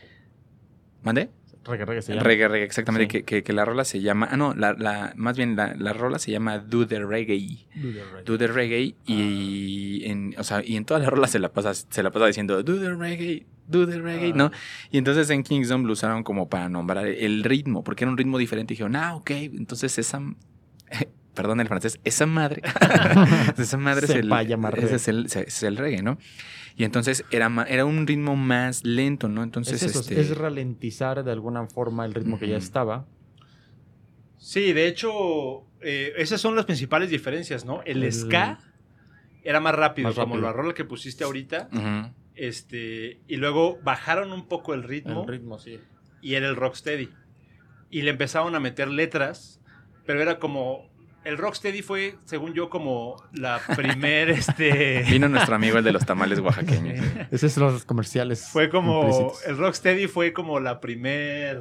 [1.03, 1.29] ¿Mande?
[1.63, 2.23] Reggae, reggae se llama.
[2.23, 3.05] Reggae, reggae, exactamente.
[3.05, 3.09] Sí.
[3.09, 4.27] Que, que- que la rola se llama.
[4.31, 7.67] Ah, no, la, la, más bien la, la rola se llama Do the Reggae.
[7.75, 8.23] Do the reggae.
[8.25, 8.95] Do the Reggae.
[9.05, 12.25] Y en, o sea, y en toda la rola se la pasa, se la pasa
[12.25, 14.37] diciendo Do the Reggae, Do the Reggae, Ah.
[14.37, 14.51] ¿no?
[14.89, 18.37] Y entonces en Kingdom lo usaron como para nombrar el ritmo, porque era un ritmo
[18.39, 18.73] diferente.
[18.73, 20.19] Y dijeron, ah, ok, entonces esa.
[21.33, 22.61] Perdón el francés, esa madre.
[23.57, 26.17] esa madre es Se el, a llamar ese es el, ese es el reggae, ¿no?
[26.75, 29.43] Y entonces era, era un ritmo más lento, ¿no?
[29.43, 33.05] Entonces, es eso, este, es ralentizar de alguna forma el ritmo que ya estaba.
[34.37, 37.81] Sí, de hecho, eh, esas son las principales diferencias, ¿no?
[37.85, 38.59] El, El- ska
[39.43, 40.47] era más rápido, Más como rápido.
[40.47, 41.69] la rola que pusiste ahorita.
[42.35, 45.21] Este, y luego bajaron un poco el ritmo.
[45.23, 45.79] El ritmo, sí.
[46.21, 47.09] y era el rocksteady.
[47.89, 49.59] Y le empezaron a meter letras,
[50.05, 50.89] pero era como
[51.23, 56.05] el rocksteady fue, según yo, como la primer este Vino nuestro amigo el de los
[56.05, 57.05] tamales oaxaqueños.
[57.31, 58.47] Esos son los comerciales.
[58.51, 59.45] fue como implícitos.
[59.47, 61.59] el rocksteady fue como la primer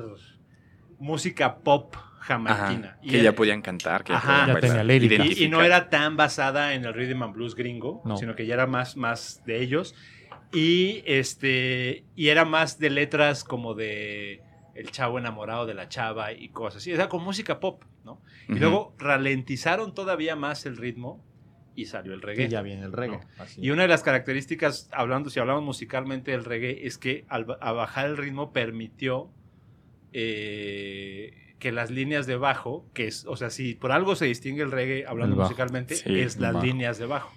[0.99, 2.89] música pop jamaiquina.
[2.91, 4.27] Ajá, Y que era- ya podían cantar, que Ajá.
[4.27, 7.55] podían Ya bailar, tenía y, y no era tan basada en el rhythm and blues
[7.55, 8.17] gringo, No.
[8.17, 9.95] sino que ya era más, más de ellos.
[10.53, 14.43] Y este y era más de letras como de
[14.75, 16.91] el chavo enamorado de la chava y cosas así.
[16.93, 18.21] Era con música pop, ¿no?
[18.51, 21.25] Y luego ralentizaron todavía más el ritmo
[21.77, 22.47] y salió el reggae.
[22.47, 23.21] Y ya viene el reggae.
[23.57, 27.73] Y una de las características, hablando, si hablamos musicalmente del reggae, es que al a
[27.73, 29.31] bajar el ritmo permitió
[30.13, 34.63] eh, que las líneas de bajo, que es, o sea, si por algo se distingue
[34.63, 36.67] el reggae hablando El musicalmente, Sí, es las bajo.
[36.67, 37.33] líneas de bajo.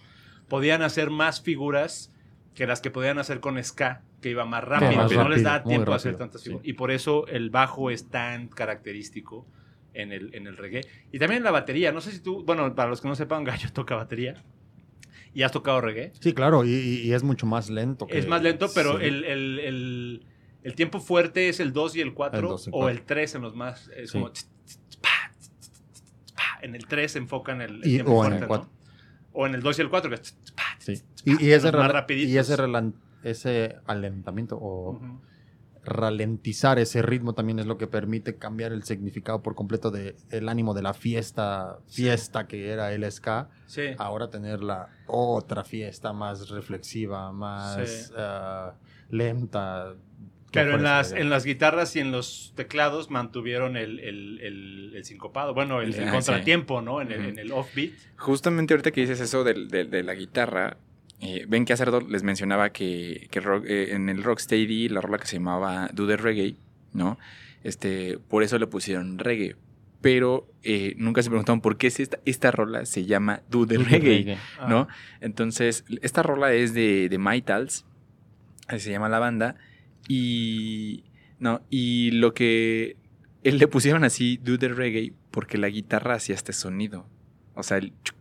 [0.47, 2.12] Podían hacer más figuras
[2.56, 5.43] que las que podían hacer con ska, que iba más rápido, más que no les
[5.43, 6.49] rápido, da muy tiempo a hacer tantas sí.
[6.49, 6.67] figuras.
[6.67, 9.45] Y por eso el bajo es tan característico
[9.94, 10.82] en el, en el reggae.
[11.12, 13.70] Y también la batería, no sé si tú, bueno, para los que no sepan, Gallo
[13.74, 14.36] toca batería.
[15.36, 16.12] ¿Y has tocado reggae?
[16.20, 18.06] Sí, claro, y, y- es mucho más lento.
[18.06, 19.06] que- Es más lento, pero sí.
[19.06, 20.26] el, el- el-
[20.64, 23.36] el tiempo fuerte es el 2 y el 4 El dos y o el 3
[23.36, 23.90] en los más.
[23.98, 24.20] Es Sí.
[24.20, 24.32] como.
[24.32, 25.72] tss, tss, pa, tss,
[26.36, 26.60] pa.
[26.62, 28.70] En el 3 se enfocan el, Y- tiempo o en fuerte, el cuatro.
[28.70, 28.84] ¿no?
[29.34, 30.32] O en el 2 y el 4, que es.
[30.56, 31.02] pa, Sí.
[31.26, 32.56] Y, y ese, más y ese,
[33.24, 35.22] ese alentamiento o Ujú.
[35.86, 40.48] Ralentizar ese ritmo también es lo que permite cambiar el significado por completo de el
[40.50, 43.88] ánimo de la fiesta, fiesta que era el ska, Sí.
[43.98, 48.13] ahora tener la otra fiesta más reflexiva, más Sí.
[48.17, 48.74] ah,
[49.10, 49.93] lenta.
[50.52, 55.04] Pero en las, en las guitarras y en los teclados mantuvieron el, el, el, el
[55.04, 56.12] sincopado, bueno, el, el Ah, sí.
[56.12, 57.02] contratiempo, ¿no?
[57.02, 57.93] En el, en el offbeat.
[58.17, 60.78] Justamente ahorita que dices eso del- del- de, la guitarra,
[61.24, 65.02] eh, ven que hace rato les mencionaba que, que rock- eh, en el Rocksteady la
[65.02, 66.56] rola que se llamaba Do the Reggae,
[66.94, 67.18] ¿no?
[67.64, 69.56] Este, por eso le pusieron reggae.
[70.02, 73.78] Pero eh, nunca se preguntaron por qué es esta, esta rola se llama Do the
[73.78, 74.88] Reggae, Ah, ¿no?
[75.22, 77.86] Entonces, esta rola es de, de Maitals,
[78.68, 79.56] así se llama la banda,
[80.10, 81.06] y,
[81.40, 82.98] no, y lo que
[83.44, 87.06] él le pusieron así, Do the Reggae, porque la guitarra hacía este sonido.
[87.56, 88.18] O sea, el chuc.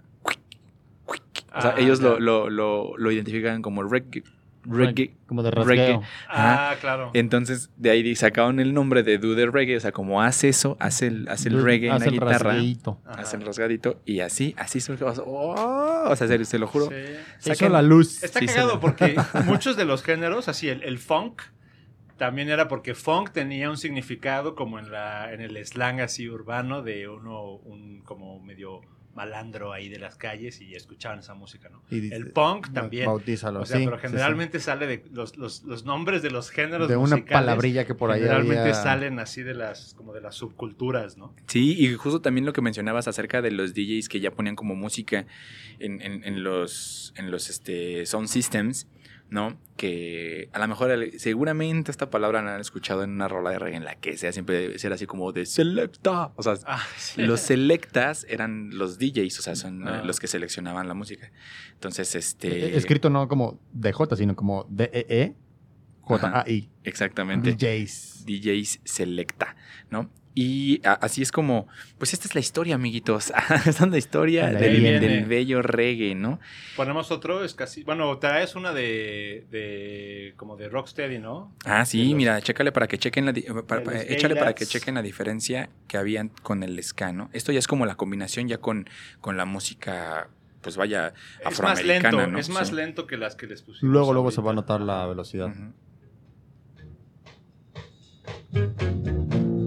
[1.55, 2.21] O sea, Ah, ellos lo, ya.
[2.21, 4.23] lo, lo, lo identifican como reggae.
[4.65, 5.15] reggae.
[5.27, 6.01] Como de Reggae.
[6.29, 7.11] Ah, claro.
[7.15, 9.77] Entonces, de ahí sacaron el nombre de Do the Reggae.
[9.77, 12.38] O sea, como hace eso, hace el, hace el reggae en Hace la el guitarra.
[12.53, 12.99] rasgueíto.
[13.05, 13.21] Ajá.
[13.23, 14.01] Hace el rasgadito.
[14.05, 15.05] Y así, así surge.
[15.05, 16.05] ¡Oh!
[16.09, 16.88] O sea, se, se lo juro.
[17.41, 17.51] Sí.
[17.51, 18.23] Hizo la luz.
[18.23, 21.43] Está Sí, cagado porque muchos de los géneros, así el, el funk,
[22.17, 26.83] también era porque funk tenía un significado como en la en el slang así urbano
[26.83, 28.81] de uno un como medio
[29.14, 31.83] malandro ahí de las calles y escuchaban esa música, ¿no?
[31.90, 33.07] Y El punk también.
[33.07, 34.09] Bautízalo, O sea, sí, pero sí, sí.
[34.09, 37.94] generalmente sale de los, los, los nombres de los géneros De una musicales, palabrilla que
[37.94, 41.35] por ahí generalmente había- salen así de las como de las subculturas, ¿no?
[41.46, 44.75] Sí, y justo también lo que mencionabas acerca de los DJs que ya ponían como
[44.75, 45.27] música
[45.79, 48.87] en, en- en los, en los este, sound systems,
[49.33, 49.59] ¿no?
[49.79, 53.77] Que a lo mejor seguramente esta palabra la han escuchado en una rola de reggae
[53.79, 56.33] en la que sea siempre ser así como de selecta.
[56.37, 57.23] O sea, Ah, sí.
[57.23, 60.01] los selectas eran los DJs, o sea, son Ah.
[60.03, 61.33] eh, los que seleccionaban la música.
[61.73, 62.77] Entonces, este...
[62.77, 65.35] Escrito no como DJ, sino como E D-E-E
[66.03, 66.71] J-A-I.
[66.85, 67.53] Exactamente.
[67.55, 68.25] DJs.
[68.27, 69.57] DJs Selecta,
[69.88, 70.11] ¿no?
[70.35, 71.66] Y así es como,
[71.99, 73.33] pues esta es la historia, amiguitos.
[73.66, 76.40] esta es la historia del, bello reggae, ¿no?
[76.75, 81.55] Ponemos otro, es casi, bueno, traes una de, de como de Rocksteady, ¿no?
[81.66, 83.33] Ah, sí, los- mira, chécale para que chequen la,
[83.66, 87.29] para- para- los échale para que chequen la diferencia que habían con el ska, ¿no?
[87.35, 88.88] Esto ya es como la combinación ya con,
[89.21, 90.31] con la música,
[90.62, 91.09] pues vaya,
[91.40, 92.38] Es más afroamericana, lento, ¿no?
[92.38, 92.75] es más Sí.
[92.75, 93.83] lento que las que les pusimos.
[93.92, 95.53] Luego, luego se va a notar la velocidad.
[98.55, 99.62] Ahí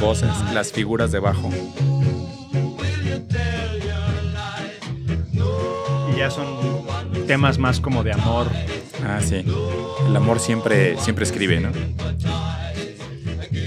[0.00, 1.50] Voces, las figuras debajo.
[6.12, 6.46] Y ya son
[7.26, 8.48] temas más como de amor.
[9.04, 9.44] Ah, sí.
[10.06, 11.72] El amor siempre, siempre escribe, ¿no?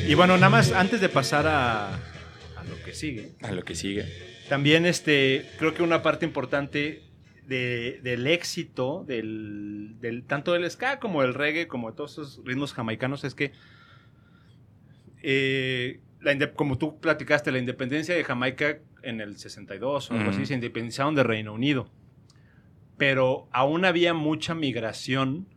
[0.08, 3.34] Y bueno, nada más antes de pasar a, a lo que sigue.
[3.42, 4.06] A lo que sigue.
[4.50, 7.04] También este, creo que una parte importante
[7.46, 12.42] de- del éxito del, del- tanto del ska como del reggae, como de todos esos
[12.46, 13.52] ritmos jamaicanos, es que
[15.22, 20.46] eh, la como tú platicaste, la independencia de Jamaica en el 62 o algo así,
[20.46, 21.90] se independizaron de Reino Unido.
[22.98, 25.48] Pero aún había mucha migración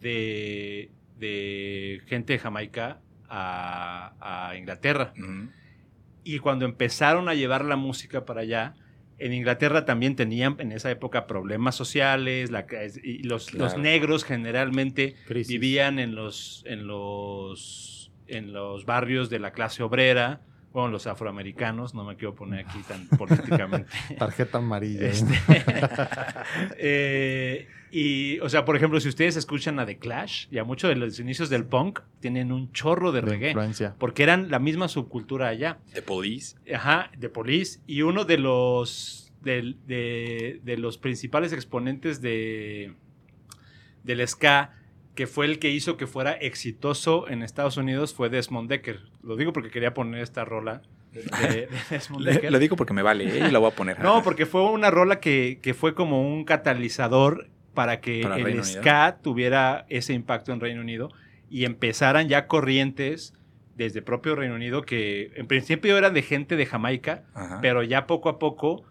[0.00, 5.12] de, de gente de Jamaica a, a Inglaterra.
[6.24, 8.74] Y cuando empezaron a llevar la música para allá,
[9.18, 12.66] en Inglaterra también tenían en esa época problemas sociales, la,
[13.02, 13.64] y los, Claro.
[13.64, 15.48] los negros generalmente Crisis.
[15.48, 17.97] vivían en los, en los,
[18.28, 20.40] en los barrios de la clase obrera,
[20.72, 23.90] bueno, los afroamericanos, no me quiero poner aquí tan políticamente.
[24.18, 25.08] Tarjeta amarilla.
[25.08, 25.34] Este,
[26.78, 30.96] eh, y, o sea, por ejemplo, si ustedes escuchan a The Clash, ya muchos de
[30.96, 33.94] los inicios del punk tienen un chorro de de reggae, influencia.
[33.98, 35.78] porque eran la misma subcultura allá.
[35.94, 36.56] The Police.
[36.72, 37.80] Ajá, de Police.
[37.86, 39.74] Y uno de los, de,
[40.62, 42.92] de los principales exponentes de,
[44.04, 44.74] del ska,
[45.18, 49.00] que fue el que hizo que fuera exitoso en Estados Unidos, fue Desmond Decker.
[49.24, 52.52] Lo digo porque quería poner esta rola de, de Desmond Le- Decker.
[52.52, 53.48] lo digo porque me vale, ¿eh?
[53.48, 53.98] Y la voy a poner.
[53.98, 58.44] No, porque fue una rola que, que fue como un catalizador para que Para el
[58.44, 58.62] Unido.
[58.62, 61.10] ska tuviera ese impacto en Reino Unido
[61.50, 63.34] y empezaran ya corrientes
[63.74, 67.58] desde propio Reino Unido que en principio eran de gente de Jamaica, Ajá.
[67.60, 68.84] pero ya poco a poco,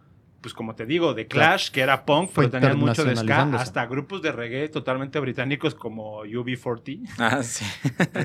[0.47, 3.41] pues como te digo, de Clash, que era punk, Fue pero tenían mucho de ska,
[3.55, 7.65] hasta grupos de reggae totalmente británicos como UB40, Ah, sí.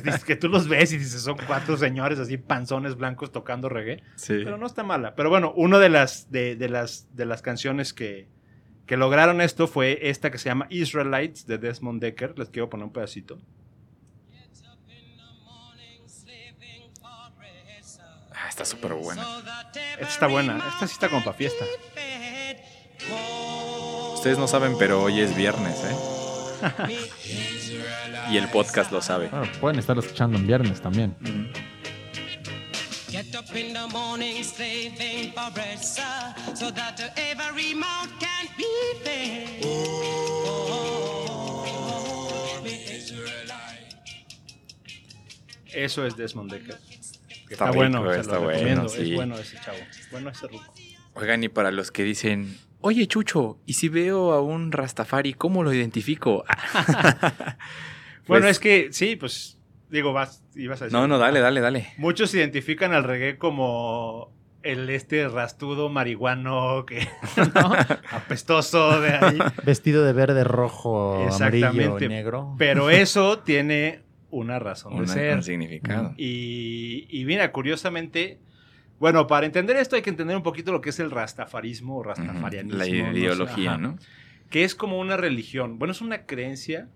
[0.05, 4.05] Dices que tú los ves y dices, son cuatro señores así panzones blancos tocando reggae.
[4.15, 4.41] Sí.
[4.45, 5.17] Pero no está mala.
[5.17, 8.29] Pero bueno, una de las, de, de las, de las canciones que,
[8.87, 12.39] que lograron esto fue esta que se llama Israelites de Desmond Decker.
[12.39, 13.41] Les quiero poner un pedacito.
[18.35, 19.25] Ah, está súper buena.
[19.99, 20.57] Esta está buena.
[20.57, 21.65] Esta sí está como para fiesta.
[24.23, 25.97] Ustedes no saben, pero hoy es viernes, ¿eh?
[28.31, 29.27] y el podcast lo sabe.
[29.31, 31.17] Bueno, pueden estar escuchando en viernes también.
[31.23, 31.49] Ujú.
[33.11, 36.05] Get up in the morning, slaving for bread, sir,
[36.55, 38.65] so that every mouth can be
[39.03, 40.63] fed.
[45.73, 46.77] Eso es Desmond Decker.
[46.77, 48.89] Está Está, rico, bueno, se está lo bueno, recomiendo.
[48.89, 49.11] sí.
[49.11, 49.79] Es bueno ese chavo.
[50.11, 50.75] Bueno ese ruco.
[51.15, 55.63] Oigan, y para los que dicen, oye Chucho, ¿y si veo a un Rastafari, cómo
[55.63, 56.45] lo identifico?
[58.29, 59.59] Bueno, Pues- es que sí, pues
[59.91, 60.97] digo, vas, ibas a decir.
[60.99, 61.89] No, no, dale, dale, dale.
[61.99, 67.01] Muchos identifican al reggae como el este rastudo marihuano que
[67.55, 67.73] ¿no?
[68.13, 69.39] apestoso de ahí.
[69.65, 72.09] Vestido de verde, rojo, amarillo, Exactamente.
[72.09, 72.55] negro.
[72.59, 75.35] Pero eso tiene una razón de Una- ser.
[75.37, 76.15] un significado.
[76.17, 78.39] Y, y mira, curiosamente,
[79.03, 82.05] bueno, para entender esto hay que entender un poquito lo que es el rastafarismo o
[82.05, 82.79] rastafarianismo.
[82.79, 83.99] La no ideología, ajá, ¿no?
[84.49, 85.81] Que es como una religión.
[85.81, 86.89] Bueno, es una creencia,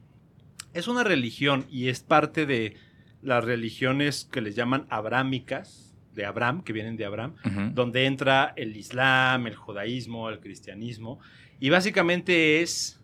[0.73, 2.77] es una religión y es parte de
[3.23, 7.35] las religiones que les llaman abrámicas, de Abraham, que vienen de Abraham,
[7.75, 11.19] donde entra el Islam, el judaísmo, el cristianismo.
[11.59, 13.03] Y básicamente es,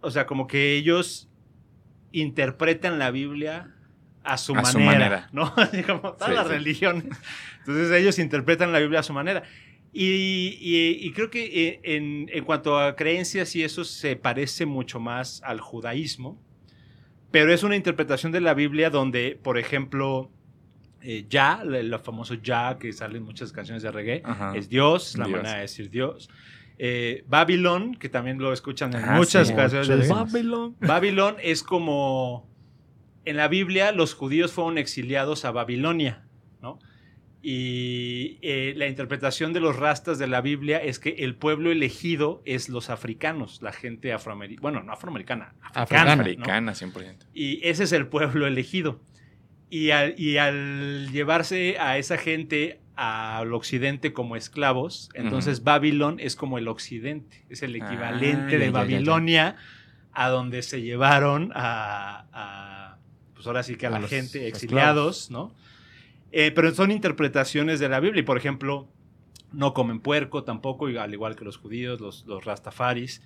[0.00, 1.28] o sea, como que ellos
[2.10, 3.74] interpretan la Biblia
[4.24, 5.28] a su, A su manera, manera.
[5.32, 5.52] ¿no?
[5.86, 6.52] Como todas Sí, las sí.
[6.52, 7.04] religiones.
[7.60, 9.42] Entonces ellos interpretan la Biblia a su manera.
[9.92, 14.64] Y, y- y creo que eh, en, en cuanto a creencias y eso se parece
[14.64, 16.40] mucho más al judaísmo,
[17.30, 20.30] pero es una interpretación de la Biblia donde, por ejemplo,
[21.02, 24.52] eh, Ya, el, famoso Ya que sale en muchas canciones de reggae, Ajá.
[24.56, 25.36] es Dios, la Dios.
[25.38, 26.30] manera de decir Dios.
[26.78, 30.08] Eh, Babylon, que también lo escuchan en Ah, muchas sí, canciones de reggae.
[30.08, 30.76] Babylon.
[30.80, 32.48] Babylon es como
[33.24, 36.24] en la Biblia los judíos fueron exiliados a Babilonia,
[36.60, 36.78] ¿no?
[37.44, 42.40] Y eh, la interpretación de los rastas de la Biblia es que el pueblo elegido
[42.44, 46.22] es los africanos, la gente afroamericana, bueno, no afroamericana, africana, ¿no?
[46.22, 47.26] Americana, 100%.
[47.34, 49.00] Y ese es el pueblo elegido.
[49.70, 56.36] Y al, y al llevarse a esa gente al occidente como esclavos, entonces Babilón es
[56.36, 58.70] como el occidente, es el Ah, equivalente de ya, ya, ya.
[58.70, 59.56] Babilonia
[60.12, 62.21] a donde se llevaron a,
[63.42, 65.52] pues ahora sí que a, A la los gente exiliados, ¿no?
[66.30, 68.86] Eh, pero son interpretaciones de la Biblia y por ejemplo,
[69.52, 73.20] no comen puerco tampoco, al igual que los judíos, los, los rastafaris.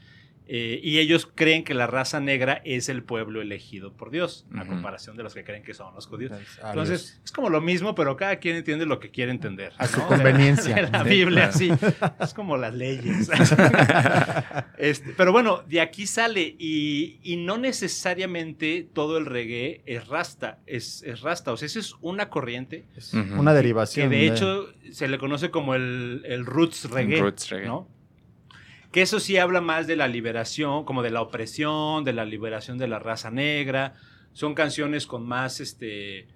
[0.49, 4.65] Eh, y ellos creen que la raza negra es el pueblo elegido por Dios, a
[4.65, 6.33] comparación de los que creen que son los judíos.
[6.33, 9.73] Entonces, Entonces, es como lo mismo, pero cada quien entiende lo que quiere entender.
[9.79, 10.07] A su ¿no?
[10.09, 10.75] conveniencia.
[10.75, 11.71] De la, de la Sí, Biblia, sí.
[12.21, 13.31] Es como las leyes.
[14.79, 20.59] Este, pero bueno, de aquí sale y, y no necesariamente todo el reggae es rasta,
[20.67, 21.53] es, es rasta.
[21.53, 24.11] O sea, esa es una corriente es una que derivación.
[24.11, 27.21] de hecho se le conoce como el, el roots reggae.
[27.21, 27.67] Roots reggae.
[27.67, 27.89] ¿no?
[28.97, 32.79] Que eso sí habla más de la liberación, como de la opresión, de la liberación
[32.79, 33.93] de la raza negra.
[34.33, 36.29] Son canciones con más este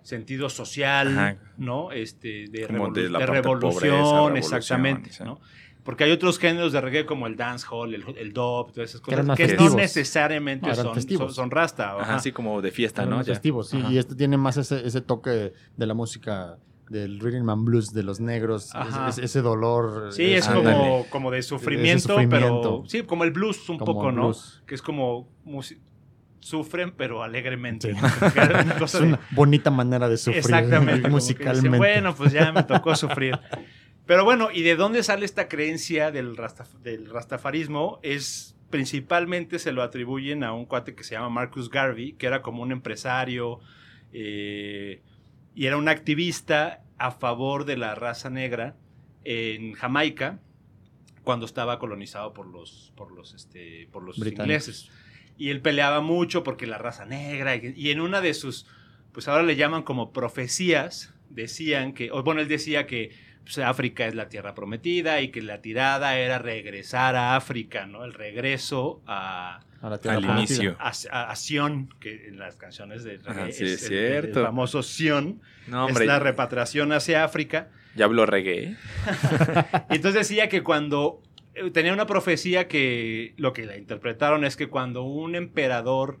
[0.00, 1.36] sentido social, Ajá.
[1.58, 1.92] ¿no?
[1.92, 5.24] Este, de, Como revolu- de la de revolución, pobreza, revolución, exactamente, sí.
[5.24, 5.38] ¿no?
[5.84, 9.36] Porque hay otros géneros de reggae como el dancehall, el, el dub, todas esas cosas,
[9.36, 11.26] que no necesariamente No, eran son, festivos.
[11.34, 11.90] son, son rasta.
[11.90, 12.14] Ajá, ajá.
[12.16, 13.24] así como de fiesta, Eran ¿no?
[13.24, 13.76] festivos, sí.
[13.78, 13.92] Ajá.
[13.92, 16.56] Y este tiene más ese, ese toque de la música
[16.88, 18.74] del rhythm and blues de los negros.
[18.74, 19.08] Ajá.
[19.08, 20.12] es- es- ese dolor.
[20.12, 22.38] Sí, es como, como de sufrimiento, sufrimiento.
[22.62, 24.32] pero sí, como el blues un Como poco, ¿no?
[24.66, 25.28] Que es como
[26.40, 27.90] sufren pero alegremente.
[28.84, 31.08] Es de- una bonita manera de sufrir Exactamente.
[31.08, 31.68] musicalmente.
[31.68, 33.38] dicen, bueno, pues ya me tocó sufrir.
[34.06, 37.98] Pero bueno, ¿y de dónde sale esta creencia del, rastaf- del rastafarismo?
[38.04, 42.42] Es principalmente se lo atribuyen a un cuate que se llama Marcus Garvey, que era
[42.42, 43.58] como un empresario
[44.12, 45.02] eh,
[45.56, 48.76] y era un activista a favor de la raza negra
[49.24, 50.38] en Jamaica
[51.24, 54.90] cuando estaba colonizado por los, por los, este, por los ingleses.
[55.38, 58.66] Y él peleaba mucho porque la raza negra, y, y en una de sus,
[59.12, 63.10] pues ahora le llaman como profecías, decían que, o bueno, él decía que
[63.46, 68.04] pues, África es la tierra prometida y que la tirada era regresar a África, ¿no?
[68.04, 70.54] El regreso a, A la tierra Al prometida.
[70.56, 70.76] inicio.
[70.78, 73.96] a, a- a Sion, que en las canciones de Ajá, reggae sí, es es el-
[73.96, 74.40] el- cierto.
[74.40, 77.68] el famoso Sion, No, hombre, es la repatriación hacia África.
[77.94, 78.76] ya habló reggae.
[79.90, 81.22] Y entonces decía que cuando
[81.54, 86.20] eh, tenía una profecía que lo que la interpretaron es que cuando un emperador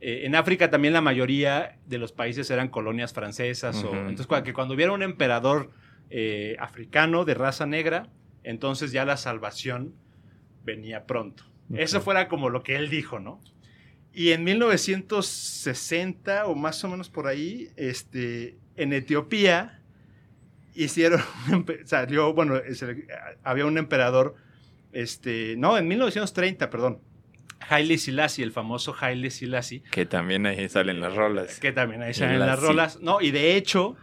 [0.00, 4.52] eh, en África también la mayoría de los países eran colonias francesas o entonces que
[4.52, 5.70] cuando hubiera un emperador
[6.10, 8.08] eh, africano de raza negra
[8.46, 9.92] entonces ya la salvación
[10.64, 11.44] venía pronto.
[11.74, 13.40] Eso fuera como lo que él dijo, ¿no?
[14.12, 19.82] Y en 1960 o más o menos por ahí, este, en Etiopía
[20.74, 21.20] hicieron,
[21.84, 22.54] salió, bueno,
[23.42, 24.36] había un emperador,
[24.92, 27.00] este, no, en 1930, perdón,
[27.68, 31.58] Haile Selassie, el famoso Haile Selassie, Que también ahí salen las rolas.
[31.58, 33.96] que también ahí salen las rolas, no, y de hecho,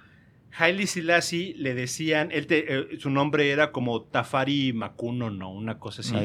[0.58, 5.52] Haile Selassie le decían, él te- eh, su nombre era como Tafari Makuno, ¿no?
[5.52, 6.16] Una cosa así.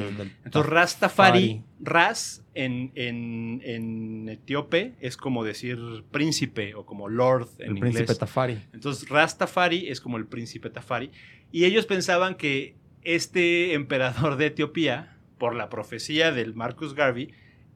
[0.44, 1.62] Entonces, Rastafari, Tafari.
[1.80, 5.78] Ras en, en, en etíope es como decir
[6.10, 7.94] príncipe o como lord en el inglés.
[7.94, 8.58] príncipe Tafari.
[8.72, 11.10] Entonces, Rastafari es como el príncipe Tafari.
[11.50, 17.30] Y ellos pensaban que este emperador de Etiopía, por la profecía del Marcus Garvey,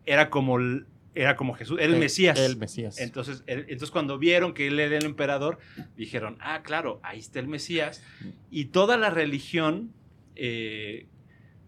[0.05, 2.39] era como, el- era como Jesús, era el, Mesías.
[2.39, 2.99] El Mesías.
[2.99, 5.59] Entonces, el- entonces, cuando vieron que él era el emperador,
[5.97, 8.03] dijeron, ah, claro, ahí está el Mesías.
[8.51, 9.93] Y toda la religión
[10.37, 11.07] eh,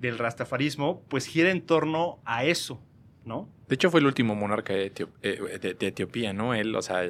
[0.00, 2.83] del rastafarismo, pues gira en torno a eso,
[3.26, 3.48] ¿no?
[3.68, 6.54] De hecho, fue el último monarca de, eh, de- de Etiopía, ¿no?
[6.54, 7.02] Él, o sea,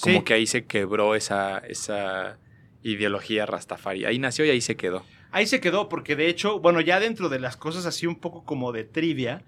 [0.00, 0.24] como Sí.
[0.24, 2.38] que ahí se quebró esa, esa
[2.82, 4.04] ideología rastafari.
[4.04, 5.02] Ahí nació y ahí se quedó.
[5.32, 8.44] Ahí se quedó, porque de hecho, bueno, ya dentro de las cosas así un poco
[8.44, 9.42] como de trivia,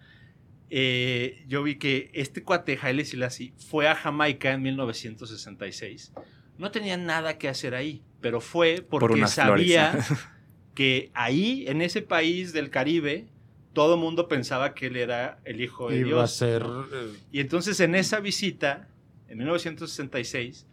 [0.71, 6.13] eh, yo vi que este cuate Haile Selassie fue a Jamaica en 1966.
[6.59, 10.21] No tenía nada que hacer ahí, pero fue porque Por sabía flores.
[10.75, 13.27] que ahí, en ese país del Caribe,
[13.73, 16.23] todo el mundo pensaba que él era el hijo de Iba Dios.
[16.25, 16.63] a ser.
[16.67, 16.83] ¿no?
[16.85, 18.89] eh, Y entonces en esa visita,
[19.29, 20.67] en 1966,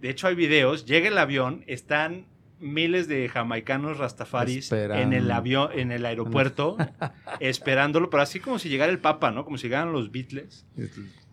[0.00, 2.26] de hecho hay videos, llega el avión, están
[2.64, 5.02] miles de jamaicanos rastafaris Esperando.
[5.02, 6.76] en el avión, en el aeropuerto,
[7.40, 9.44] esperándolo, pero así como si llegara el Papa, ¿no?
[9.44, 10.66] Como si llegaran los Beatles.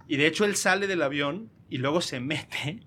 [0.08, 2.82] Y de hecho él sale del avión y luego se mete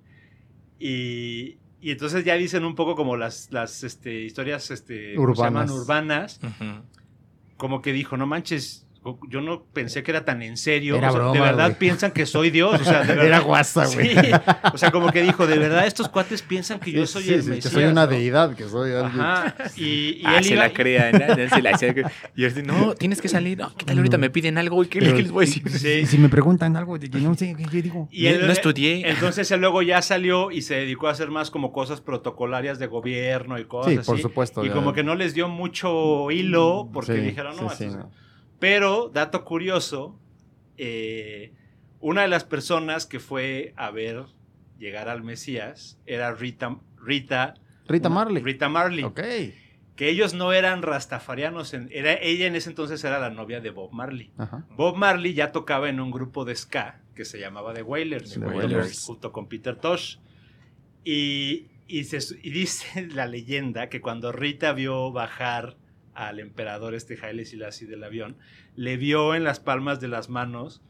[0.78, 5.42] y, y entonces ya dicen un poco como las, las este, historias este, ¿cómo se
[5.42, 5.70] llaman?
[5.70, 6.40] Urbanas.
[6.42, 6.84] urbanas,
[7.56, 8.83] como que dijo, no manches,
[9.28, 10.96] yo no pensé que era tan en serio.
[10.96, 12.80] Era O sea, de broma, verdad piensan que soy Dios.
[12.80, 13.26] O sea, de verdad.
[13.26, 14.14] Era guasa, güey.
[14.16, 14.30] Sí.
[14.72, 17.42] O sea, como que dijo, de verdad estos cuates piensan que yo soy Sí, el
[17.42, 18.06] sí, que soy una ¿no?
[18.06, 19.20] deidad, que soy alguien.
[19.20, 19.54] Ajá.
[19.76, 21.12] Y, y Ah, él se iba- la crea.
[21.12, 21.48] ¿no?
[21.54, 21.94] Se la hacía-
[22.34, 23.58] y él dice, no, tienes que salir.
[23.58, 24.82] No, ¿qué tal ahorita me piden algo?
[24.82, 25.68] ¿Y qué, Pero- qué les voy a decir?
[25.70, 26.06] Sí.
[26.06, 28.08] Si me preguntan algo, que no sé qué, digo.
[28.10, 29.08] Y él- no estudié.
[29.10, 32.86] Entonces él luego ya salió y se dedicó a hacer más como cosas protocolarias de
[32.86, 34.06] gobierno y cosas Sí, así.
[34.06, 34.64] por supuesto.
[34.64, 34.74] Y ya.
[34.74, 38.10] como que no les dio mucho hilo porque Sí, dijeron, no, sí, sí, esto- no.
[38.64, 40.18] Pero, dato curioso,
[40.78, 41.52] eh,
[42.00, 44.24] una de las personas que fue a ver
[44.78, 48.42] llegar al Mesías era Rita, Rita, Rita una- Marley.
[48.42, 49.04] Rita Marley.
[49.04, 49.20] Ok.
[49.96, 53.68] Que ellos no eran rastafarianos, en- era, ella en ese entonces era la novia de
[53.68, 54.32] Bob Marley.
[54.38, 54.64] Ajá.
[54.70, 58.40] Bob Marley ya tocaba en un grupo de ska que se llamaba The Wailers, The
[58.40, 59.04] Wailers.
[59.04, 60.16] junto con Peter Tosh.
[61.04, 65.76] Y, y, se- y dice la leyenda que cuando Rita vio bajar
[66.14, 68.36] al emperador este Haile Selassie del avión,
[68.76, 70.82] le vio en las palmas de las manos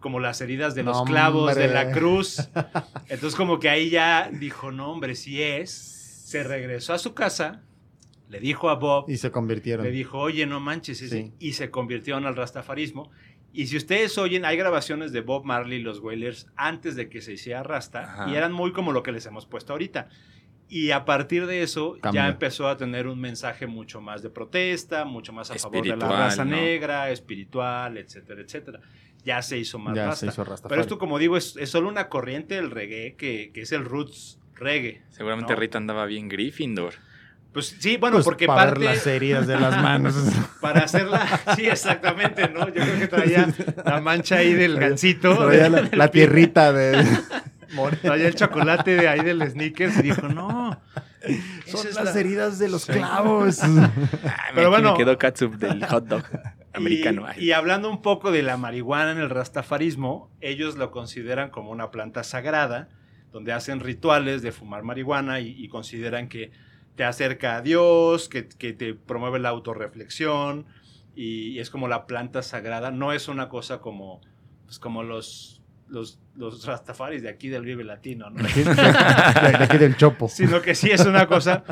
[0.00, 2.48] como las heridas de los clavos de la cruz.
[3.08, 5.70] Entonces como que ahí ya dijo, no hombre, si es.
[5.70, 7.62] Se regresó a su casa,
[8.30, 9.84] le dijo a Bob, Y se convirtieron.
[9.84, 11.32] le dijo, oye, no manches, ese", Sí.
[11.38, 13.10] y se convirtieron al rastafarismo.
[13.52, 17.20] Y si ustedes oyen, hay grabaciones de Bob Marley y los Wailers antes de que
[17.20, 18.30] se hiciera rasta, Ajá.
[18.30, 20.08] y eran muy como lo que les hemos puesto ahorita.
[20.74, 25.04] Y a partir de eso ya empezó a tener un mensaje mucho más de protesta,
[25.04, 26.56] mucho más a favor de la raza ¿no?
[26.56, 28.80] negra, espiritual, etcétera, etcétera.
[29.22, 30.32] Ya se hizo más ya rasta.
[30.32, 30.56] se hizo.
[30.66, 33.84] Pero esto, como digo, es, es solo una corriente del reggae que, que es el
[33.84, 35.02] roots reggae.
[35.10, 35.60] Seguramente ¿no?
[35.60, 36.94] Rita andaba bien Gryffindor.
[37.52, 38.80] Pues sí, bueno, Pues, porque para parte...
[38.80, 40.14] ver las heridas de las manos.
[40.62, 42.66] Para hacerla, sí, exactamente, ¿no?
[42.68, 43.46] Yo creo que traía
[43.84, 45.36] la mancha ahí del gancito.
[45.36, 47.04] Traía la, la tierrita de...
[48.02, 50.80] Traía el chocolate de ahí del sneakers y dijo, no.
[51.66, 53.60] Son es las la- heridas de los clavos.
[53.64, 53.90] Ah,
[54.54, 54.92] Pero me, bueno.
[54.92, 56.24] me quedó catsup del hot dog
[56.74, 57.26] americano.
[57.36, 61.70] Y, y hablando un poco de la marihuana en el rastafarismo, ellos lo consideran como
[61.70, 62.88] una planta sagrada,
[63.32, 66.50] donde hacen rituales de fumar marihuana y, y consideran que
[66.96, 70.66] te acerca a Dios, que, que te promueve la autorreflexión
[71.16, 72.90] y, es como la planta sagrada.
[72.90, 74.20] No es una cosa como,
[74.66, 75.61] pues como los,
[75.92, 78.42] los, los rastafaris de aquí del Vive Latino, ¿no?
[78.42, 80.26] De aquí, de- de aquí del chopo.
[80.30, 81.62] sino que sí es una cosa.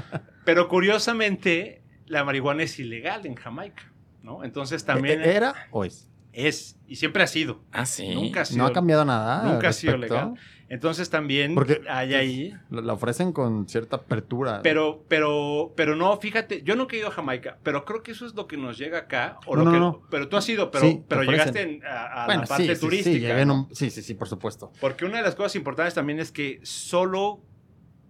[0.44, 3.90] Pero curiosamente, la marihuana es ilegal en Jamaica,
[4.22, 4.44] ¿no?
[4.44, 6.08] Entonces también ¿E- ¿Era o es?
[6.32, 7.62] es, y siempre ha sido.
[7.72, 8.14] ah, sí.
[8.14, 8.58] Nunca ha sido.
[8.58, 9.42] No ha cambiado nada.
[9.50, 10.34] Nunca ha sido legal.
[10.70, 12.54] Entonces también Porque- hay ahí.
[12.70, 14.60] La ofrecen con cierta apertura.
[14.62, 18.24] Pero, pero, pero no, fíjate, yo nunca he ido a Jamaica, pero creo que eso
[18.24, 19.38] es lo que nos llega acá.
[19.46, 20.02] O No, lo no, que, no.
[20.10, 22.80] Pero tú has ido, pero, Sí, pero llegaste en- a, a bueno, la parte sí,
[22.80, 23.14] turística.
[23.14, 23.54] Sí, llegué en ¿no?
[23.68, 24.70] un- sí, sí, sí, por supuesto.
[24.80, 27.42] Porque una de las cosas importantes también es que solo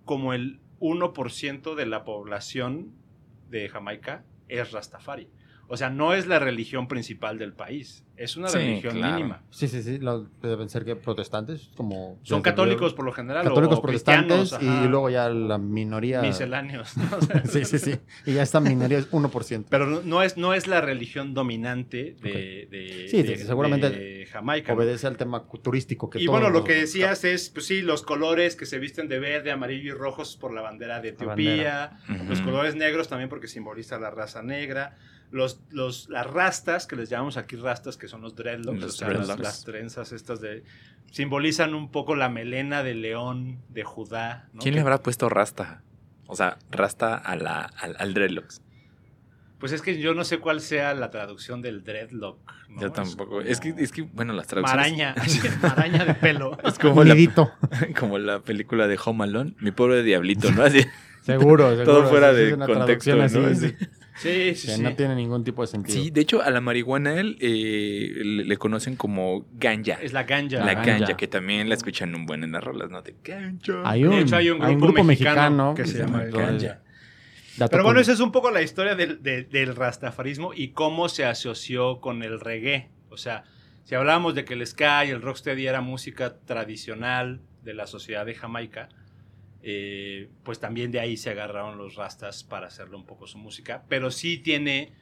[0.04, 2.92] como el 1% de la población
[3.48, 5.30] de Jamaica es Rastafari.
[5.68, 9.14] O sea, no es la religión principal del país, Es una Sí, religión claro.
[9.16, 9.42] mínima.
[9.48, 9.98] Sí, sí, sí.
[9.98, 12.18] lo- deben ser que protestantes, como...
[12.22, 13.46] Son católicos por lo general.
[13.46, 16.20] o- Católicos o protestantes y luego ya la minoría...
[16.20, 16.98] misceláneos.
[16.98, 17.04] ¿no?
[17.16, 17.98] O sea, Sí, sí, sí.
[18.26, 19.64] Y ya esta minoría es 1%.
[19.70, 24.26] Pero no- no es, no es la religión dominante de, de- Sí, de- seguramente de
[24.26, 24.74] Jamaica.
[24.74, 28.54] Obedece al tema turístico que Y bueno, lo que decías es, pues sí, los colores
[28.54, 31.98] que se visten de verde, amarillo y rojos por la bandera de Etiopía,
[32.28, 34.96] los colores negros también porque simboliza la raza negra,
[35.30, 38.96] los, los, las rastas, que les llamamos aquí rastas, que son los dreadlocks, Los o
[38.98, 39.42] sea, las- dreadlocks.
[39.42, 40.64] Las, trenzas estas de...
[41.10, 44.48] simbolizan un poco la melena del león de Judá.
[44.52, 44.60] ¿no?
[44.60, 45.82] ¿Quién Que- le habrá puesto rasta?
[46.26, 48.62] O sea, rasta a la, al, al dreadlocks.
[49.58, 52.38] Pues es que yo no sé cuál sea la traducción del dreadlock.
[52.70, 52.80] ¿no?
[52.80, 53.26] Yo Es tampoco.
[53.30, 54.92] como Es que, es que, bueno, las traducciones.
[54.92, 55.14] Maraña,
[55.62, 56.56] maraña de pelo.
[56.64, 57.14] Es como la,
[57.98, 60.62] como la película de Home Alone, mi pobre diablito, ¿no?
[60.62, 60.86] Así,
[61.22, 61.84] Seguro, seguro.
[61.84, 63.24] todo fuera de contexto, traducción ¿no?
[63.24, 63.76] así, Así.
[64.20, 64.82] Sí, sí, que sí.
[64.82, 65.98] no tiene ningún tipo de sentido.
[66.02, 69.94] Sí, de hecho, a la marihuana él eh, le, le conocen como ganja.
[70.02, 70.58] Es la ganja.
[70.64, 70.98] la ganja.
[70.98, 73.00] ganja, que también la escuchan un buen en las rolas, ¿no?
[73.02, 73.82] De ganja.
[73.84, 76.80] Hay un, De hecho, hay un grupo, mexicano, que se llama Ganja.
[77.56, 81.08] dato Pero bueno, esa es un poco la historia del, de- del rastafarismo y cómo
[81.08, 82.90] se asoció con el reggae.
[83.08, 83.44] O sea,
[83.84, 88.24] si hablábamos de que el ska y el rocksteady era música tradicional de la sociedad
[88.26, 88.88] de Jamaica,
[89.62, 93.84] eh, pues también de ahí se agarraron los rastas para hacerle un poco su música.
[93.88, 94.92] Pero sí tiene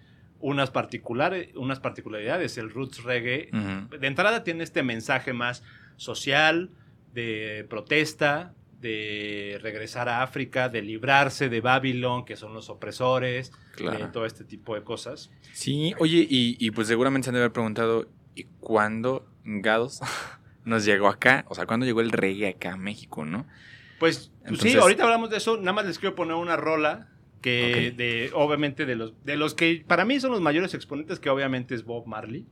[0.41, 2.59] unas, particulares, unas particularidades.
[2.59, 5.63] El roots reggae de entrada tiene este mensaje más
[5.97, 6.71] social,
[7.13, 14.11] de protesta, de regresar a África, de librarse de Babilón, que son los opresores, Claro.
[14.13, 15.31] todo este tipo de cosas.
[15.53, 20.01] Sí, oye, y, y pues seguramente se han de haber preguntado, ¿y cuándo, gados,
[20.65, 21.45] nos llegó acá?
[21.49, 23.47] O sea, ¿cuándo llegó el reggae acá a México, no?
[23.99, 27.09] Pues, pues sí, Entonces- ahorita hablamos de eso, nada más les quiero poner una rola
[27.41, 31.31] que de obviamente de los de los que para mí son los mayores exponentes que
[31.31, 32.45] obviamente es Bob Marley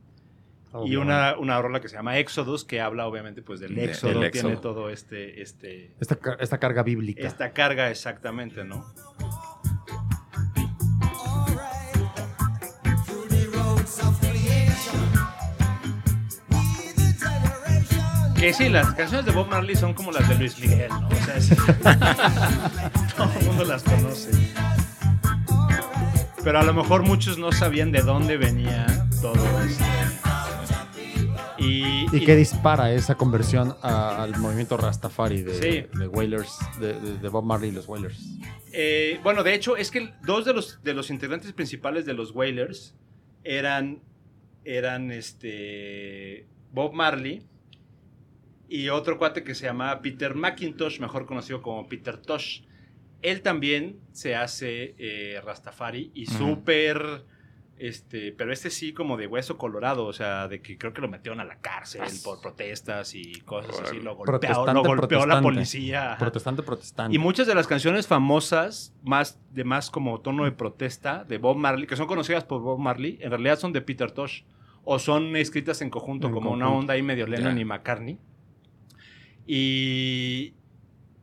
[0.85, 4.19] y una, una rola que se llama Exodus que habla obviamente pues del De- éxodo,
[4.19, 4.61] del tiene éxodo.
[4.61, 7.25] todo este este Esta, esta carga bíblica.
[7.27, 8.85] esta carga exactamente, ¿no?
[18.39, 21.07] Que sí, las canciones de Bob Marley son como las de Luis Miguel, ¿no?
[21.07, 21.49] O sea, es-
[23.17, 24.29] todo el mundo las conoce.
[26.43, 28.85] Pero a lo mejor muchos no sabían de dónde venía
[29.21, 29.33] todo
[29.63, 29.83] esto.
[31.57, 35.97] Y, ¿Y qué dispara esa conversión a- al movimiento Rastafari de, Sí.
[35.99, 38.19] de Wailers, de Bob Marley y los Wailers?
[38.71, 42.31] Eh, bueno, de hecho, es que dos de los, de los integrantes principales de los
[42.35, 42.93] Wailers
[43.43, 43.99] eran,
[44.63, 47.41] eran este, Bob Marley
[48.69, 52.61] y otro cuate que se llamaba Peter McIntosh, mejor conocido como Peter Tosh.
[53.21, 56.37] Él también se hace eh, Rastafari y Ujú.
[56.37, 57.25] súper...
[57.79, 61.07] Este, pero este sí como de hueso colorado, o sea, de que creo que lo
[61.07, 65.25] metieron a la cárcel As- por protestas y cosas así, lo golpeó, Protestante, lo golpeó
[65.27, 66.15] la policía.
[66.17, 67.15] Protestante, protestante.
[67.15, 71.55] Y muchas de las canciones famosas, más de más como tono de protesta, de Bob
[71.57, 74.41] Marley, que son conocidas por Bob Marley, en realidad son de Peter Tosh.
[74.83, 78.17] O son escritas en conjunto, En como una onda ahí medio Lennon y McCartney.
[79.47, 80.53] Y,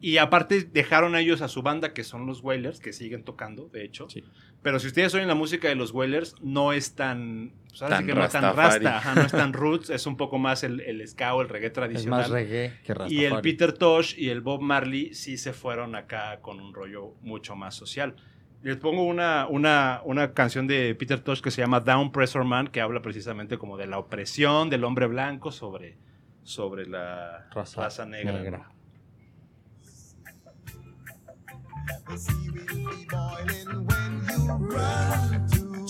[0.00, 3.68] y aparte dejaron a ellos a su banda, que son los Wailers, que siguen tocando,
[3.68, 4.08] de hecho.
[4.08, 4.24] Sí.
[4.62, 7.52] Pero si ustedes oyen la música de los Wailers, no es tan...
[7.68, 10.06] pues ahora sí Tan que no es tan rasta, ajá, no es tan roots, es
[10.06, 12.20] un poco más el, el ska o el reggae es tradicional.
[12.20, 13.14] más reggae que Rastafari.
[13.14, 17.14] Y el Peter Tosh y el Bob Marley sí se fueron acá con un rollo
[17.20, 18.16] mucho más social.
[18.62, 22.68] Les pongo una, una, una canción de Peter Tosh que se llama Down Pressure Man,
[22.68, 25.98] que habla precisamente como de la opresión del hombre blanco sobre,
[26.44, 28.32] sobre la Raza raza, negra.
[28.32, 28.70] negra.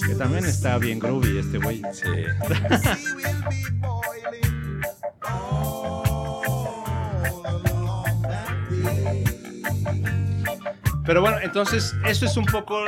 [0.07, 1.83] Que también está bien groovy este güey.
[1.93, 2.09] Sí.
[11.07, 12.79] Pero bueno, entonces eso es un poco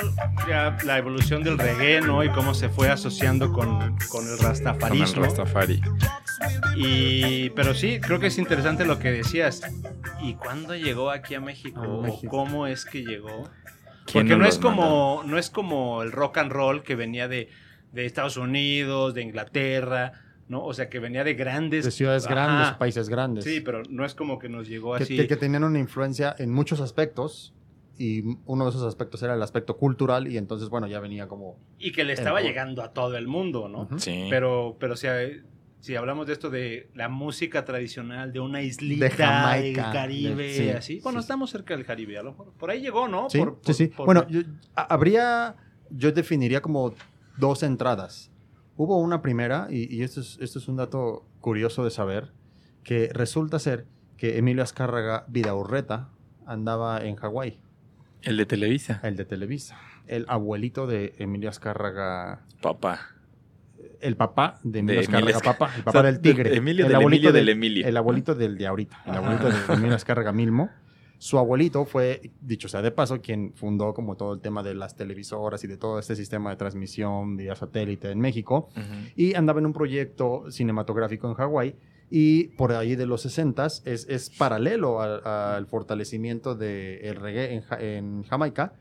[0.48, 2.24] ya la evolución del reggae, ¿no?
[2.24, 5.22] Y cómo se fue asociando con, con el Con el rastafarismo.
[5.22, 5.80] Rastafari.
[6.76, 9.62] Y, pero sí, creo que es interesante lo que decías.
[10.22, 11.80] ¿Y cuándo llegó aquí a México?
[11.82, 12.30] A ¿O México.
[12.30, 13.44] ¿Cómo es que llegó?
[14.06, 17.50] ¿Quién Porque no es, como, no es como el rock and roll que venía de,
[17.92, 20.12] de Estados Unidos, de Inglaterra,
[20.48, 20.64] ¿no?
[20.64, 21.84] O sea, que venía de grandes...
[21.84, 22.34] De ciudades Ajá.
[22.34, 23.44] grandes, países grandes.
[23.44, 25.16] Sí, pero no es como que nos llegó que, así.
[25.16, 27.52] que- que tenían una influencia en muchos aspectos.
[27.98, 30.26] Y uno de esos aspectos era el aspecto cultural.
[30.28, 31.58] Y entonces, bueno, ya venía como.
[31.78, 33.82] Y que le estaba El- llegando a todo el mundo, ¿no?
[33.82, 33.98] Ujú.
[33.98, 34.26] Sí.
[34.28, 35.06] Pero, pero si,
[35.80, 40.42] si hablamos de esto de la música tradicional de una islita De Jamaica, del Caribe,
[40.44, 41.00] de- sí, así.
[41.02, 42.52] Bueno, sí, estamos cerca del Caribe, a lo mejor.
[42.58, 43.30] Por ahí llegó, ¿no?
[43.30, 43.86] Sí, Por- sí, sí.
[43.88, 44.42] por- por- Bueno, yo-
[44.74, 45.56] a- habría.
[45.90, 46.92] Yo definiría como
[47.38, 48.30] dos entradas.
[48.76, 52.32] Hubo una primera, y, y esto, es, esto es un dato curioso de saber,
[52.82, 53.86] que resulta ser
[54.18, 56.08] que Emilio Azcárraga Vidaurreta
[56.44, 57.58] andaba en Hawái,
[58.26, 59.00] El de Televisa.
[59.02, 59.78] el de Televisa.
[60.06, 63.00] El abuelito de Emilio Azcárraga, Papá.
[64.00, 65.58] el papá de Emilio De Azcárraga, Emilio Azcárraga.
[65.58, 66.50] papá, el papá O sea, del tigre.
[66.50, 67.86] de Emilio, el del abuelito Emilio, del Emilio.
[67.88, 70.70] El abuelito del de ahorita, el abuelito de Emilio Azcárraga Milmo.
[71.18, 74.96] Su abuelito fue, dicho sea de paso, quien fundó como todo el tema de las
[74.96, 78.68] televisoras y de todo este sistema de transmisión vía satélite en México.
[79.16, 81.74] Y andaba en un proyecto cinematográfico en Hawái.
[82.10, 87.62] Y por ahí de los 60 es, es paralelo al, al fortalecimiento del reggae en,
[87.62, 88.74] Ja- en Jamaica.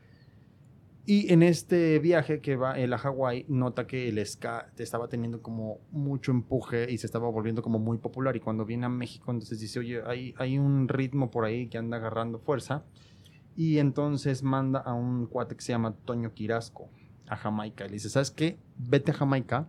[1.08, 5.42] Y en este viaje que va él a Hawái, nota que el ska estaba teniendo
[5.44, 8.36] como mucho empuje y se estaba volviendo como muy popular.
[8.36, 11.78] Y cuando viene a México, entonces dice, oye, hay, hay un ritmo por ahí que
[11.78, 12.84] anda agarrando fuerza.
[13.56, 16.90] Y entonces manda a un cuate que se llama Toño Quirasco
[17.28, 17.86] a Jamaica.
[17.86, 18.58] Y le dice, ¿sabes qué?
[18.78, 19.68] Vete a Jamaica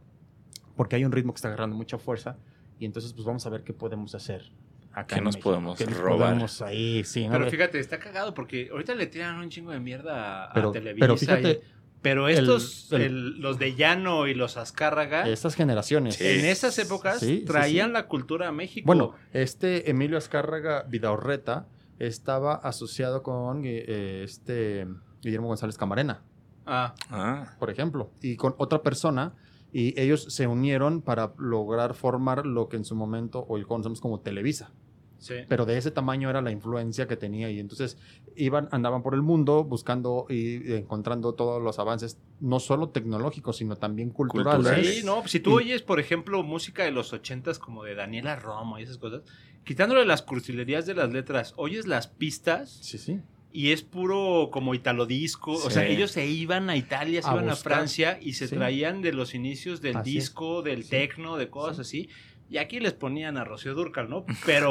[0.75, 2.39] porque hay un ritmo que está agarrando mucha fuerza.
[2.79, 4.51] Y entonces pues vamos a ver qué podemos hacer.
[4.93, 5.51] Acá ¿Qué en nos México.
[5.51, 6.29] podemos ¿Qué nos robar?
[6.31, 7.27] podemos ahí, sí.
[7.27, 7.33] ¿no?
[7.33, 10.73] Pero fíjate, está cagado porque ahorita le tiran un chingo de mierda a, a Pero-
[10.73, 11.05] Televisa.
[11.05, 11.59] pero fíjate, y-
[12.03, 16.21] pero estos, el- el- los de Llano y los Azcárraga, Estas generaciones.
[16.21, 17.93] En esas épocas Sí, sí, traían sí.
[17.95, 18.87] la cultura a México.
[18.87, 21.67] Bueno, este Emilio Azcárraga Vidaurreta
[21.99, 24.87] estaba asociado con eh, este
[25.23, 26.23] Guillermo González Camarena,
[26.67, 27.55] Ah, Ah.
[27.59, 29.35] por ejemplo, y con otra persona,
[29.79, 34.21] y ellos se unieron para lograr formar lo que en su momento hoy conocemos como
[34.21, 34.71] Televisa.
[35.19, 35.35] sí.
[35.49, 37.99] Pero de ese tamaño era la influencia que tenía y entonces
[38.37, 43.77] iban, andaban por el mundo buscando y encontrando todos los avances, no solo tecnológicos, sino
[43.77, 44.55] también culturales.
[44.57, 44.95] Culturales.
[44.99, 48.37] Sí, no, si tú Y- oyes, por ejemplo, música de los ochentas como de Daniela
[48.37, 49.23] Romo y esas cosas,
[49.65, 53.21] quitándole las cursilerías de las letras, oyes las pistas Sí, sí.
[53.57, 55.53] Y es puro como italo disco.
[55.53, 55.75] O Sí.
[55.75, 57.57] sea, ellos se iban a Italia, se A iban a.
[57.57, 58.55] Francia y se Sí.
[58.57, 60.25] traían de los inicios del Así es.
[60.25, 60.91] disco, del Sí.
[60.91, 62.03] tecno, de cosas Sí.
[62.03, 62.11] así.
[62.51, 64.25] Y aquí les ponían a Rocío Durcal, ¿no?
[64.47, 64.71] Pero,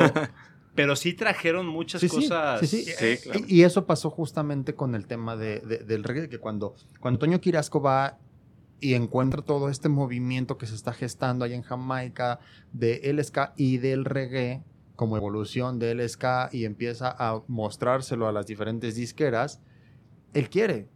[0.76, 2.60] pero sí trajeron muchas Sí, sí, cosas.
[2.70, 2.92] sí, sí.
[2.98, 3.40] Sí, claro.
[3.48, 7.18] Y, y eso pasó justamente con el tema de, de- del reggae, que cuando, cuando
[7.20, 8.18] Toño Quirasco va
[8.82, 12.40] y encuentra todo este movimiento que se está gestando allá en Jamaica
[12.74, 14.64] de el ska y del reggae
[14.96, 19.62] como evolución del ska y empieza a mostrárselo a las diferentes disqueras,
[20.34, 20.88] él quiere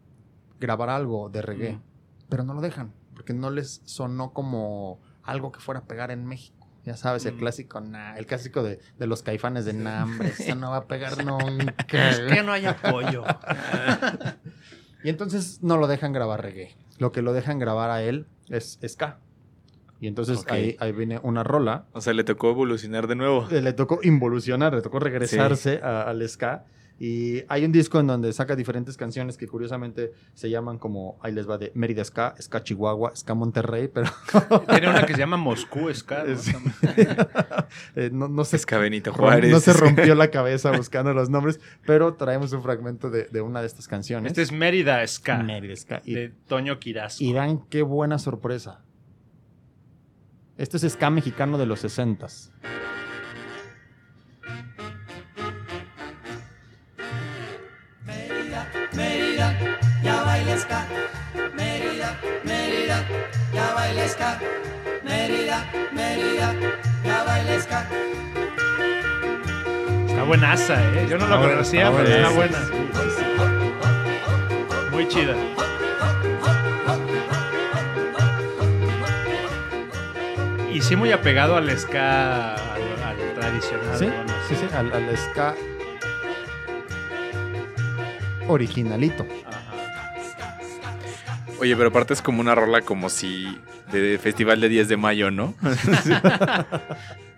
[0.60, 1.82] grabar algo de reggae, Mm.
[2.30, 6.26] pero no lo dejan, porque no les sonó como algo que fuera a pegar en
[6.26, 6.56] México.
[6.86, 7.40] Ya sabes, el Mm.
[7.40, 11.24] clásico, nah, el clásico de, de los caifanes de nombre, eso no va a pegar
[11.26, 11.76] nunca.
[11.88, 13.24] Que no hay apoyo.
[15.04, 16.76] Y entonces no lo dejan grabar reggae.
[16.98, 19.20] Lo que lo dejan grabar a él es ska.
[20.02, 21.86] Y entonces ahí, ahí viene una rola.
[21.94, 23.48] O sea, le tocó evolucionar de nuevo.
[23.52, 26.66] Eh, Le tocó involucionar, le tocó regresarse a- al ska.
[27.02, 31.32] Y hay un disco en donde saca diferentes canciones que curiosamente se llaman como, ahí
[31.32, 34.10] les va de Mérida Ska, Ska Chihuahua, Ska Monterrey, pero
[34.70, 36.26] Tiene una que se llama Moscú Ska.
[36.26, 36.36] ¿no?
[36.38, 36.52] Sí.
[37.96, 39.50] eh, no, no se Benito Juárez.
[39.50, 43.62] no se rompió la cabeza buscando los nombres, pero traemos un fragmento de, de una
[43.62, 44.32] de estas canciones.
[44.32, 46.02] Este es Mérida Ska, Mérida Ska.
[46.04, 47.24] Y, de Toño Quirasco.
[47.24, 48.82] y dan qué buena sorpresa.
[50.60, 52.52] Este es ska mexicano de los 60s.
[58.06, 59.56] Mérida, Mérida,
[60.04, 60.86] ya baila ska.
[61.56, 63.08] Mérida, Mérida,
[63.54, 64.38] ya baila ska.
[65.06, 66.54] Mérida, Mérida,
[67.06, 67.88] ya baila ska.
[70.10, 71.08] Está buenaza, ¿eh?
[71.10, 72.60] Yo no lo Está conocía, pero está está buena.
[74.92, 75.36] Muy chida.
[80.80, 84.00] Y sí muy apegado al ska, al, al tradicional.
[84.00, 84.06] ¿Sí?
[84.48, 85.54] Sí, sí, al, al ska
[88.48, 89.28] originalito.
[89.46, 89.74] Ajá.
[91.60, 93.60] Oye, pero aparte es como una rola como si
[93.92, 95.54] de festival de 10 de mayo, ¿no?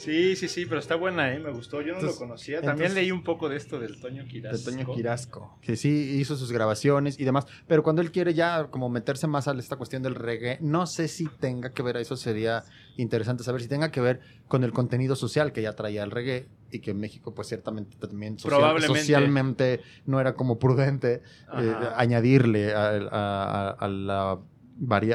[0.00, 1.38] Sí, sí, sí, pero está buena, ¿eh?
[1.38, 1.82] Me gustó.
[1.82, 2.56] Yo no Entonces- lo conocía.
[2.62, 4.70] También entonces- leí un poco de esto del Toño De Quirasco.
[4.70, 5.58] Toño Quirasco.
[5.60, 7.46] Que sí hizo sus grabaciones y demás.
[7.66, 11.06] Pero cuando él quiere ya como meterse más a esta cuestión del reggae, no sé
[11.06, 12.64] si tenga que ver, eso sería
[12.96, 16.48] interesante saber, si tenga que ver con el contenido social que ya traía el reggae
[16.72, 21.22] y que en México pues ciertamente también social- socialmente no era como prudente
[21.58, 24.38] eh, añadirle a, a- a- a la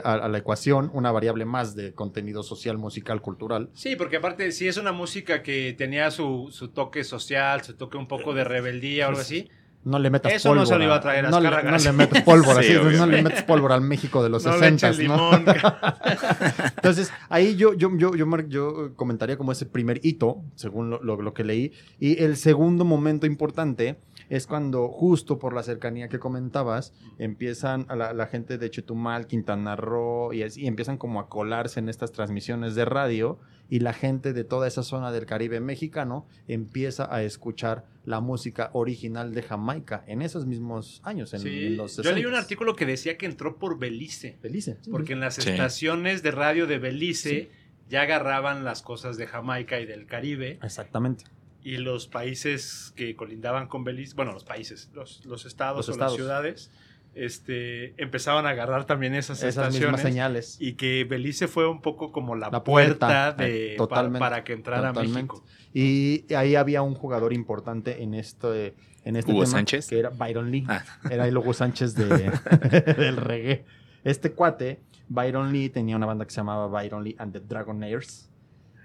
[0.04, 3.70] a- a la ecuación una variable más de contenido social, musical, cultural.
[3.74, 7.98] Sí, porque aparte sí es una música que tenía su, su toque social, su toque
[7.98, 9.50] un poco de rebeldía o algo así.
[9.84, 10.66] No le metas Eso no pólvora.
[10.68, 13.06] se lo iba a traer a no, le, no le metas pólvora, Sí, sí, no
[13.06, 15.46] le metas pólvora al México de los No le 60 eches limón.
[16.76, 21.22] Entonces, ahí yo, yo, yo, yo, yo comentaría como ese primer hito, según lo, lo-
[21.22, 21.72] lo que leí.
[22.00, 23.98] Y el segundo momento importante
[24.30, 29.28] es cuando justo por la cercanía que comentabas, empiezan a la, la gente de Chetumal,
[29.28, 33.94] Quintana Roo y así, empiezan como a colarse en estas transmisiones de radio y la
[33.94, 39.42] gente de toda esa zona del Caribe mexicano empieza a escuchar la música original de
[39.42, 42.38] Jamaica en esos mismos años, en, Sí, en los yo leí un 60s.
[42.38, 44.38] artículo que decía que entró por Belice.
[44.44, 44.78] Belice.
[44.82, 45.50] sí, Porque en las Sí.
[45.50, 47.50] estaciones de radio de Belice Sí.
[47.90, 50.60] ya agarraban las cosas de Jamaica y del Caribe.
[50.62, 51.26] Exactamente.
[51.66, 55.92] Y los países que colindaban con Belice, bueno, los países, los, los estados Los o
[55.94, 56.12] estados.
[56.14, 56.72] las ciudades,
[57.16, 60.02] este, empezaban a agarrar también esas, Esas mismas estaciones.
[60.02, 60.58] señales.
[60.60, 63.78] Y que Belice fue un poco como la, La puerta, puerta, de, eh,
[64.20, 65.34] para, que entrara a totalmente.
[65.34, 65.44] México.
[65.74, 69.88] Y ahí había un jugador importante en este, en este Hugo tema, Sánchez.
[69.88, 70.66] que era Byron Lee.
[70.68, 70.84] Ah.
[71.10, 72.06] Era el Hugo Sánchez de,
[72.98, 73.66] del reggae.
[74.04, 78.30] Este cuate, Byron Lee, tenía una banda que se llamaba Byron Lee and the Dragonaires.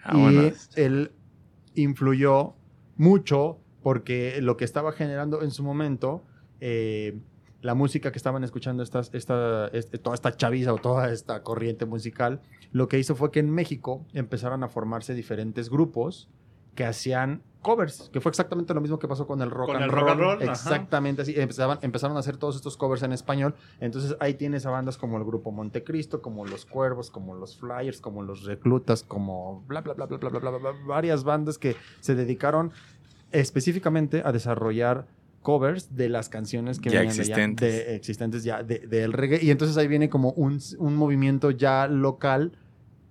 [0.03, 0.53] Ah, y bueno.
[0.77, 1.13] él
[1.75, 2.55] influyó
[3.01, 6.23] mucho porque lo que estaba generando en su momento,
[6.61, 7.19] eh,
[7.63, 11.87] la música que estaban escuchando estas, esta, este- toda esta chaviza o toda esta corriente
[11.87, 12.43] musical,
[12.73, 16.29] lo que hizo fue que en México empezaron a formarse diferentes grupos
[16.75, 19.85] que hacían covers, que fue exactamente lo mismo que pasó con el rock, con and,
[19.85, 21.35] el rock roll, and, roll, Exactamente así.
[21.37, 23.55] Empezaban, empezaron a hacer todos estos covers en español.
[23.81, 28.01] Entonces ahí tienes a bandas como el grupo Montecristo, como Los Cuervos, como Los Flyers,
[28.01, 31.77] como Los Reclutas, como bla, bla, bla, bla, bla, bla, bla, bla varias bandas que
[32.01, 32.73] se dedicaron
[33.33, 35.07] específicamente a desarrollar
[35.43, 37.87] covers de las canciones que ya existentes.
[37.87, 39.43] Ya existentes ya de, de el reggae.
[39.43, 42.53] Y entonces ahí viene como un, un movimiento ya local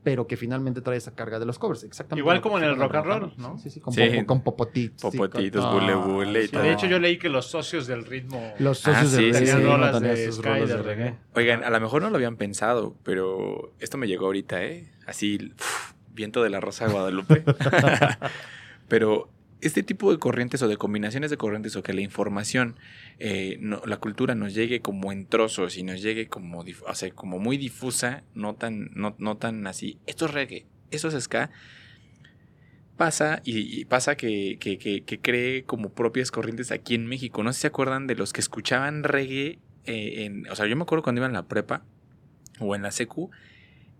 [0.03, 1.83] pero que finalmente trae esa carga de los covers.
[1.83, 2.21] Exactamente.
[2.21, 3.57] Igual como en el rock and roll, ¿no?
[3.57, 4.23] Sí, sí, con, Sí.
[4.25, 5.11] con popotitos.
[5.11, 6.53] sí, Popotitos, con- bule Ah, bule y sí.
[6.53, 6.63] todo.
[6.63, 9.31] De hecho, yo leí que los socios del ritmo Los Ah, socios sí, de sí,
[9.33, 9.51] reggae sí.
[9.57, 11.15] tenían rolas tenían de Sky rolas de de reggae.
[11.35, 14.89] Oigan, a lo mejor no lo habían pensado, pero esto me llegó ahorita, ¿eh?
[15.05, 15.53] Así,
[16.13, 17.43] viento de la Rosa de Guadalupe.
[18.87, 19.29] pero
[19.61, 22.75] este tipo de corrientes o de combinaciones de corrientes o que la información,
[23.19, 27.11] eh, no- la cultura nos llegue como en trozos y nos llegue como, o sea,
[27.11, 31.51] como muy difusa, no tan, no, no tan así, esto es reggae, esto es ska,
[32.97, 37.43] pasa y, y pasa que, que, que, que cree como propias corrientes aquí en México.
[37.43, 40.75] No sé si se acuerdan de los que escuchaban reggae eh, en, o sea, yo
[40.75, 41.83] me acuerdo cuando iba en la prepa
[42.59, 43.31] o en la secu,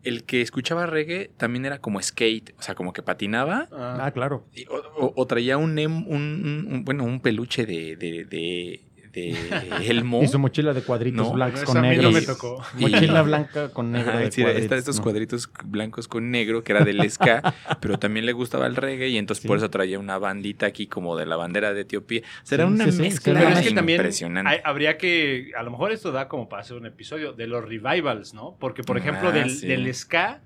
[0.04, 4.12] el que escuchaba reggae también era como skate, o sea, como que patinaba Ah, Ah,
[4.12, 4.46] claro.
[4.54, 6.22] y- o, o- o traía un, em- un,
[6.68, 8.82] un- un- bueno, un peluche de, de, de,
[9.80, 10.22] de elmo.
[10.24, 12.12] Y su mochila de cuadritos No, blancos con mí no negro.
[12.12, 12.64] me tocó.
[12.78, 14.10] y- Mochila blanca con negro.
[14.12, 15.04] Ajá, de es decir, cuadritos, está estos ¿no?
[15.04, 17.42] cuadritos blancos con negro, que era del ska,
[17.82, 19.48] pero también le gustaba el reggae y entonces Sí.
[19.48, 22.22] por eso traía una bandita aquí como de la bandera de Etiopía.
[22.22, 24.52] O Sí, era una sí, sí, mezcla sí, Pero es que también impresionante.
[24.52, 27.64] hay- habría que, a lo mejor esto da como para hacer un episodio de los
[27.64, 28.56] revivals, ¿no?
[28.60, 29.68] Porque, por ejemplo, Ah, del, sí.
[29.68, 30.42] del ska,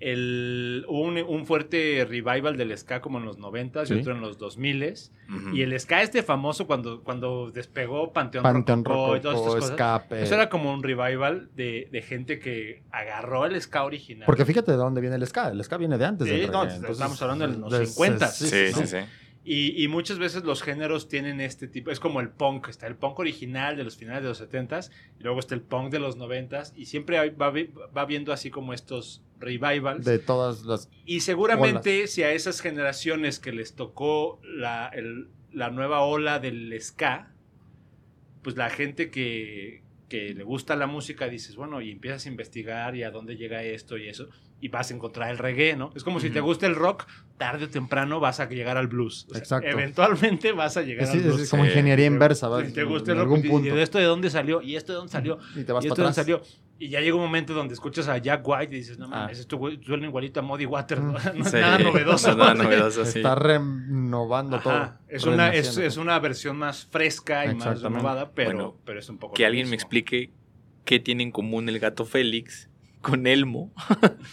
[0.00, 3.94] el, hubo un, un fuerte revival del ska como en los 90s Sí.
[3.94, 5.10] y otro en los 2000s.
[5.28, 5.56] Ujú.
[5.56, 9.70] Y el ska este famoso cuando, cuando despegó Panteón, Panteón Rococó y todas Rococó, estas
[9.70, 9.70] cosas.
[10.00, 10.22] escape.
[10.22, 14.26] Eso era como un revival de, de gente que agarró el ska original.
[14.26, 15.48] Porque fíjate de dónde viene el ska.
[15.48, 16.76] El ska viene de antes Sí, del no, reggae.
[16.76, 18.28] Entonces, estamos hablando de los de- 50s.
[18.30, 18.78] Sí, ¿no?
[18.78, 18.96] sí, sí.
[19.50, 22.96] Y, y muchas veces los géneros tienen este tipo, es como el punk, está el
[22.96, 26.18] punk original de los finales de los 70s y luego está el punk de los
[26.18, 27.50] 90s y siempre hay- va,
[27.96, 30.04] va viendo así como estos revivals.
[30.04, 30.90] De todas las.
[31.06, 36.78] y seguramente si a esas generaciones que les tocó la, el- la nueva ola del
[36.78, 37.32] ska,
[38.42, 42.96] pues la gente que, que le gusta la música dices, bueno, y empiezas a investigar
[42.96, 44.28] y a dónde llega esto y eso,
[44.60, 45.92] y vas a encontrar el reggae, ¿no?
[45.94, 47.06] Es como si te gusta el rock,
[47.36, 49.26] tarde o temprano vas a llegar al blues.
[49.28, 49.68] O sea, Exacto.
[49.68, 51.40] Eventualmente vas a llegar Es, al es- blues.
[51.42, 52.46] es como ingeniería inversa.
[52.48, 52.72] Si ¿vas?
[52.72, 53.68] te gusta en el rock, punto.
[53.68, 55.88] y de esto de dónde salió, y esto de dónde salió, Y te vas y
[55.88, 56.16] esto para de dónde atrás.
[56.16, 56.42] salió.
[56.80, 59.08] Y ya llega un momento donde escuchas a Jack White y dices, no Ah.
[59.22, 61.12] mames, esto güey, suena igualito a Muddy Waters, ¿no?
[61.34, 62.36] No es Sí, nada novedoso.
[62.36, 63.18] nada novedoso, sí.
[63.18, 64.62] Está renovando Ajá.
[64.62, 64.98] todo.
[65.08, 69.08] Es, una, es, es una versión más fresca y más renovada, pero, Bueno, pero es
[69.08, 70.30] un poco Que alguien me explique
[70.84, 72.68] qué tiene en común el gato Félix
[73.00, 73.72] con Elmo,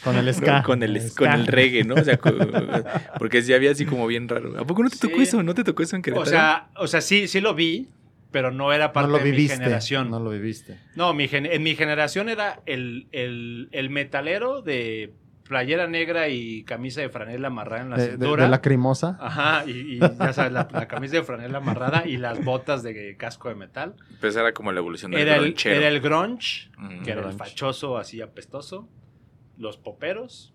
[0.03, 0.33] Con el ¿no?
[0.33, 0.63] ska.
[0.63, 1.15] con, el, ska.
[1.25, 1.95] con el reggae, ¿no?
[1.95, 2.31] O sea, co-
[3.19, 4.57] porque ya había así como bien raro.
[4.59, 5.43] ¿A poco no te tocó eso?
[5.43, 6.27] ¿No te tocó eso en Querétaro?
[6.27, 7.87] O sea, o sea sí, sí lo vi,
[8.31, 10.09] pero no era parte No lo de mi generación.
[10.09, 10.77] No No, lo viviste.
[11.15, 15.13] mi gen- en mi generación era el, el, el metalero de
[15.47, 18.43] playera negra y camisa de franela amarrada en la De, de- cintura.
[18.45, 19.17] de la crimosa.
[19.19, 23.15] Ajá, y, y ya sabes, la, la camisa de franela amarrada y las botas de
[23.17, 23.95] casco de metal.
[24.19, 27.03] pues era como la evolución del Era el, era el grunge, Mm.
[27.03, 28.89] que era el fachoso así apestoso,
[29.57, 30.51] los poperos,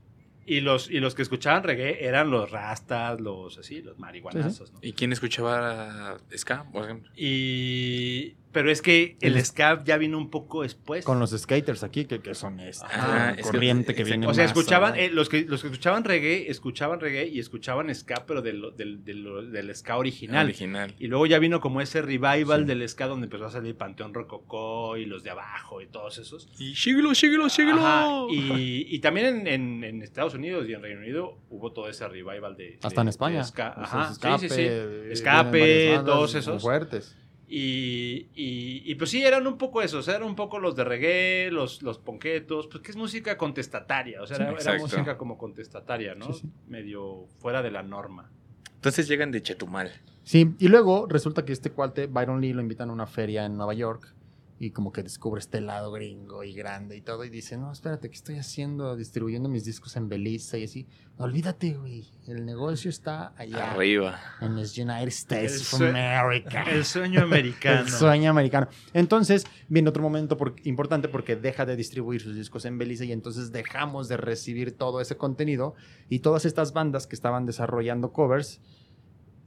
[0.47, 4.81] y los, y los que escuchaban reggae eran los rastas, los así, los marihuanazos, ¿no?
[4.83, 7.13] ¿Y quién escuchaba ska, por ejemplo?
[7.15, 11.05] Y, Pero es que el, El- ska ya vino un poco después.
[11.05, 14.35] Con los skaters aquí, que, que son esta Ah, es que- corriente que, viene O
[14.35, 18.25] sea, más escuchaban, eh, los, que, los que escuchaban reggae, escuchaban reggae y escuchaban ska,
[18.27, 20.47] pero del, del, del, del ska original.
[20.47, 20.95] Original.
[20.99, 22.67] Y luego ya vino como ese revival Sí.
[22.67, 26.49] del ska donde empezó a salir Panteón Rococó y los de abajo y todos esos.
[26.59, 28.27] Y síguelo, síguelo, síguelo.
[28.31, 32.09] Y, y también en, en- en Estados Unidos y en Reino Unido hubo todo ese
[32.09, 32.79] revival de.
[32.83, 33.45] Hasta de- en de España.
[33.45, 33.71] ska.
[33.77, 34.63] O sea, Ajá, escape, sí, sí, sí.
[34.65, 36.61] eh, Escape, bandas todos esos.
[36.63, 37.17] fuertes.
[37.53, 41.51] Y, y, y pues sí, eran un poco esos, eran un poco los de reggae,
[41.51, 46.15] los, los ponquetos, pues que es música contestataria, o sea, Sí, era, música como contestataria,
[46.15, 46.33] ¿no?
[46.33, 46.51] Sí, sí.
[46.69, 48.31] Medio fuera de la norma.
[48.77, 49.91] Entonces llegan de Chetumal.
[50.23, 53.57] Sí, y luego resulta que este cuate, Byron Lee, lo invitan a una feria en
[53.57, 54.15] Nueva York
[54.63, 58.11] y como que descubre este lado gringo y grande y todo y dice, no, espérate,
[58.11, 58.95] ¿qué estoy haciendo?
[58.95, 60.87] Distribuyendo mis discos en Belice y así.
[61.17, 64.21] Olvídate, güey, el negocio está allá Arriba.
[64.43, 66.63] en los United States El of America.
[66.71, 67.81] El sueño americano.
[67.87, 68.69] El sueño americano.
[68.93, 73.13] Entonces, viene otro momento por- importante porque deja de distribuir sus discos en Belice y
[73.13, 75.75] entonces dejamos de recibir todo ese contenido
[76.11, 78.61] y todas estas bandas que estaban desarrollando covers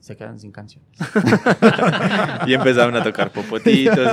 [0.03, 0.89] se quedan sin canciones.
[2.47, 4.09] Y empezaron a tocar popotitos.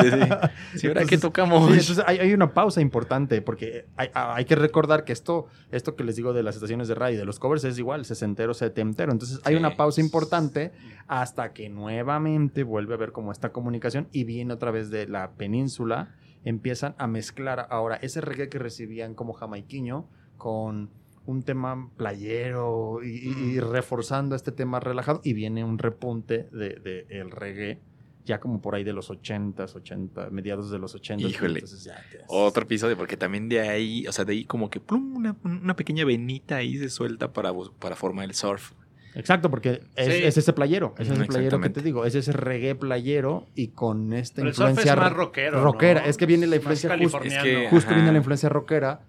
[0.76, 1.66] Sí, ahora qué Entonces- tocamos.
[1.72, 5.96] Sí, entonces hay, hay una pausa importante porque hay, hay que recordar que esto, esto
[5.96, 8.54] que les digo de las estaciones de radio y de los covers es igual, sesentero,
[8.54, 9.10] setentero.
[9.12, 9.58] Entonces hay Sí.
[9.58, 10.72] una pausa importante
[11.08, 15.32] hasta que nuevamente vuelve a haber como esta comunicación y viene otra vez de la
[15.32, 16.14] península,
[16.44, 20.88] empiezan a mezclar ahora ese reggae que recibían como jamaiquiño con
[21.30, 26.70] un tema playero y, y- y reforzando este tema relajado y viene un repunte de,
[26.80, 27.80] de el reggae
[28.24, 31.54] ya como por ahí de los 80s, 80, mediados de los 80 Híjole.
[31.60, 34.78] entonces ya te- Otro episodio, porque también de ahí, o sea, de ahí como que
[34.78, 38.72] plum, una, una pequeña venita ahí se suelta para, para formar el surf.
[39.14, 40.22] Exacto, porque es, Sí.
[40.22, 44.12] es ese playero, es ese playero que te digo, es ese reggae playero y con
[44.12, 45.64] esta Pero el surf influencia es más rockero.
[45.64, 46.02] rockera.
[46.02, 46.06] ¿no?
[46.06, 49.00] Es que viene la influencia justo- es que- justo viene la influencia rockera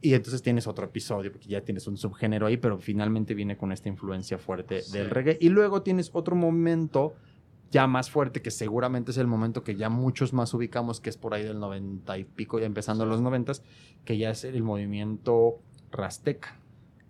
[0.00, 3.72] y entonces tienes otro episodio porque ya tienes un subgénero ahí, pero finalmente viene con
[3.72, 4.96] esta influencia fuerte Sí.
[4.96, 7.14] del reggae y luego tienes otro momento
[7.70, 11.16] ya más fuerte que seguramente es el momento que ya muchos más ubicamos que es
[11.18, 13.52] por ahí del 90 y pico ya empezando los 90
[14.04, 15.58] que ya es el movimiento
[15.90, 16.58] rasteca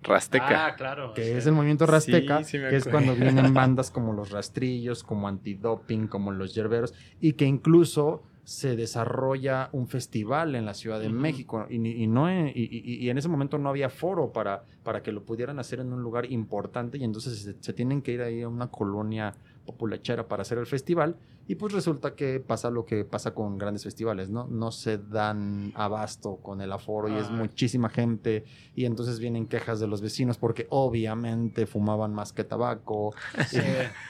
[0.02, 0.66] Rasteca.
[0.66, 1.12] Ah, claro.
[1.12, 1.30] que sí.
[1.32, 5.26] es el movimiento rasteca, Sí, sí que es cuando vienen bandas como los rastrillos, como
[5.26, 11.10] antidoping, como los yerberos, y que incluso se desarrolla un festival en la Ciudad de.
[11.10, 15.12] México y, y no y- y en ese momento no había foro para, para que
[15.12, 18.40] lo pudieran hacer en un lugar importante y entonces se, se tienen que ir ahí
[18.40, 19.34] a una colonia
[19.72, 21.16] populachera para hacer el festival
[21.46, 24.46] y pues resulta que pasa lo que pasa con grandes festivales, ¿no?
[24.50, 27.32] No se dan abasto con el aforo y es Ah.
[27.32, 28.44] muchísima gente
[28.74, 33.14] y entonces vienen quejas de los vecinos porque obviamente fumaban más que tabaco.
[33.48, 33.60] Sí.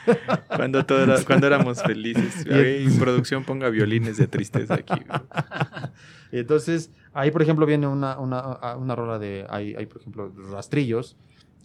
[0.56, 2.44] Cuando, todo era- cuando éramos felices.
[2.46, 4.94] En producción ponga violines de tristeza aquí.
[6.32, 10.30] Y entonces ahí, por ejemplo, viene una, una, una rola de, hay, hay, por ejemplo,
[10.50, 11.16] rastrillos.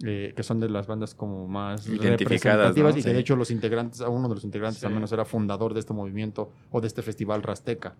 [0.03, 2.99] Eh, que son de las bandas como más representativas ¿no?
[2.99, 4.85] y que de hecho los integrantes, uno de los integrantes Sí.
[4.85, 7.95] al menos era fundador de este movimiento o de este festival Rasteca.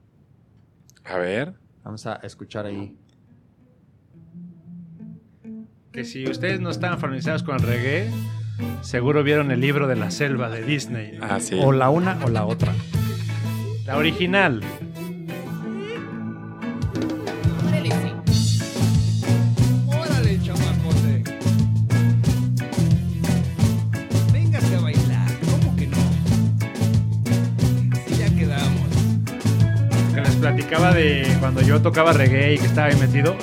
[1.06, 1.54] A ver.
[1.84, 2.96] Vamos a escuchar ahí.
[5.92, 8.10] Que si ustedes no estaban familiarizados con el reggae,
[8.82, 11.18] seguro vieron el libro de la selva de Disney.
[11.20, 11.26] ¿no?
[11.26, 11.60] Ah, sí.
[11.64, 12.74] O la una o la otra.
[13.86, 14.62] La original.
[31.44, 33.36] Cuando yo tocaba reggae y que estaba ahí metido.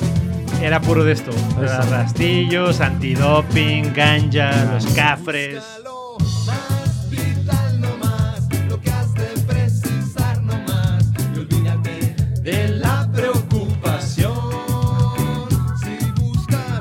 [0.63, 1.33] Era puro de esto.
[1.59, 1.91] Era Eso.
[1.91, 5.63] rastillos, antidoping, ganja, los cafres.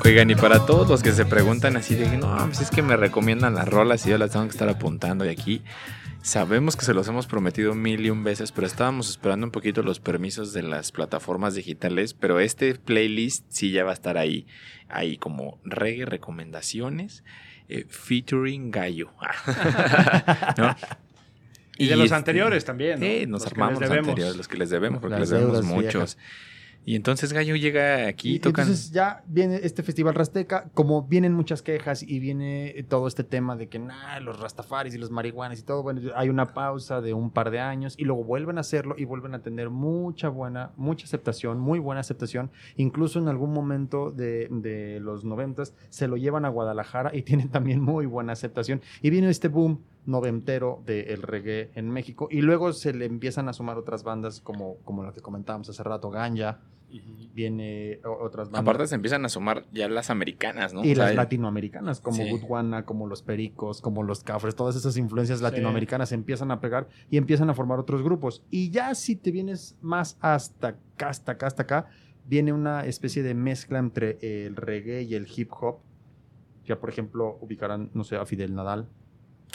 [0.06, 2.96] Oigan, y para todos los que se preguntan así de, no, pues es que me
[2.96, 5.64] recomiendan las rolas y yo las tengo que estar apuntando y aquí
[6.30, 9.82] sabemos que se los hemos prometido mil y un veces, pero estábamos esperando un poquito
[9.82, 14.46] los permisos de las plataformas digitales, pero este playlist sí ya va a estar ahí,
[14.90, 17.24] ahí como reggae recomendaciones,
[17.68, 19.12] eh, featuring Gallo.
[20.58, 20.76] ¿No?
[21.80, 23.00] Y de los este, anteriores también.
[23.00, 23.06] ¿no?
[23.06, 25.82] Sí, nos Los armamos los anteriores, los que les debemos, porque Las les debemos muchos.
[25.94, 26.18] viejas.
[26.90, 28.64] Y entonces Gallo llega aquí Y tocan.
[28.64, 33.56] entonces ya viene este festival Rasteca, como vienen muchas quejas y viene todo este tema
[33.56, 37.14] de que nah, los rastafaris y los marihuanas y todo, bueno, hay una pausa de
[37.14, 40.72] un par de años y luego vuelven a hacerlo y vuelven a tener mucha buena,
[40.78, 42.50] mucha aceptación, muy buena aceptación.
[42.76, 47.50] Incluso en algún momento de, de los noventas se lo llevan a Guadalajara y tienen
[47.50, 48.82] también muy buena aceptación.
[49.04, 52.30] Y viene este boom noventero del reggae en México.
[52.32, 55.84] Y luego se le empiezan a sumar otras bandas como, como la que comentábamos hace
[55.84, 56.60] rato, Ganja.
[57.34, 58.62] Viene otras bandas.
[58.62, 60.84] Aparte se empiezan a sumar ya las americanas, ¿no?
[60.84, 62.30] Y O sea, las latinoamericanas, como sí.
[62.30, 67.18] Gutwana, como los Pericos, como los Cafres, todas esas influencias latinoamericanas empiezan a pegar y
[67.18, 68.44] empiezan a formar otros grupos.
[68.50, 71.86] Y ya si te vienes más hasta acá, hasta acá, hasta acá,
[72.26, 75.78] viene una especie de mezcla entre el reggae y el hip hop.
[76.66, 78.88] Que, por ejemplo, ubicarán, no sé, a Fidel Nadal.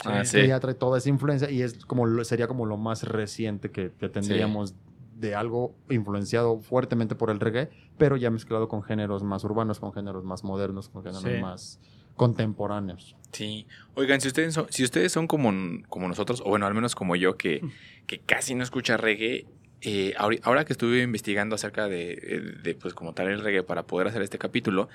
[0.03, 0.47] Ah, Que sí.
[0.47, 4.09] ya trae toda esa influencia y es como sería como lo más reciente que, que
[4.09, 4.75] tendríamos
[5.15, 9.91] de algo influenciado fuertemente por el reggae, pero ya mezclado con géneros más urbanos, con
[9.93, 11.41] géneros más modernos, con géneros Sí.
[11.41, 11.79] más
[12.15, 13.15] contemporáneos.
[13.31, 13.67] Sí.
[13.95, 15.51] Oigan, si ustedes son, si ustedes son como,
[15.89, 17.61] como nosotros, o bueno, al menos como yo, que,
[18.07, 19.45] que casi no escucha reggae,
[19.81, 24.07] eh, ahora que estuve investigando acerca de, de, pues como tal el reggae para poder
[24.07, 24.89] hacer este capítulo,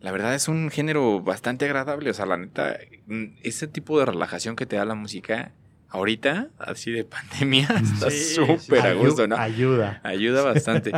[0.00, 2.10] la verdad es un género bastante agradable.
[2.10, 5.52] O sea, la neta, mm, ese tipo de relajación que te da la música
[5.90, 9.36] ahorita, así de pandemia, está Sí, súper a Ayu- gusto, ¿no?
[9.36, 10.00] Ayuda.
[10.04, 10.92] Ayuda bastante.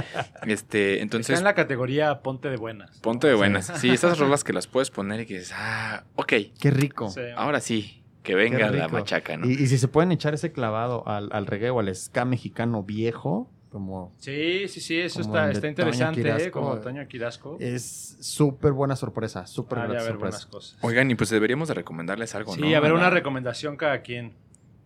[0.47, 2.99] Este, Está entonces, en la categoría ponte de buenas.
[3.01, 3.66] ponte de buenas.
[3.76, 7.11] Sí, estas rolas que las puedes poner y que dices, ah, ok, Qué rico.
[7.11, 7.20] Sí.
[7.36, 9.47] ahora sí, que venga la machaca, ¿no?
[9.47, 12.82] Y, y si se pueden echar ese clavado al, al reggae o al ska mexicano
[12.82, 16.51] viejo, como Sí, sí, sí, eso está, está interesante, ¿eh?
[16.51, 17.57] Como Toño Quirasco.
[17.61, 20.51] es súper buena sorpresa, súper Ah, grata ver buenas sorpresa.
[20.74, 20.78] cosas.
[20.82, 22.66] Oigan, y pues deberíamos de recomendarles algo, ¿no?
[22.66, 24.32] Sí, a ver, A una recomendación cada quien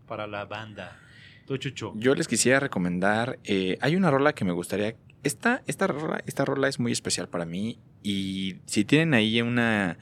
[0.07, 0.99] para la banda.
[1.47, 1.93] Tú, Chucho.
[1.97, 6.45] Yo les quisiera recomendar, eh, hay una rola que me gustaría, esta, esta, rola, esta
[6.45, 9.99] rola es muy especial para mí y si tienen ahí una,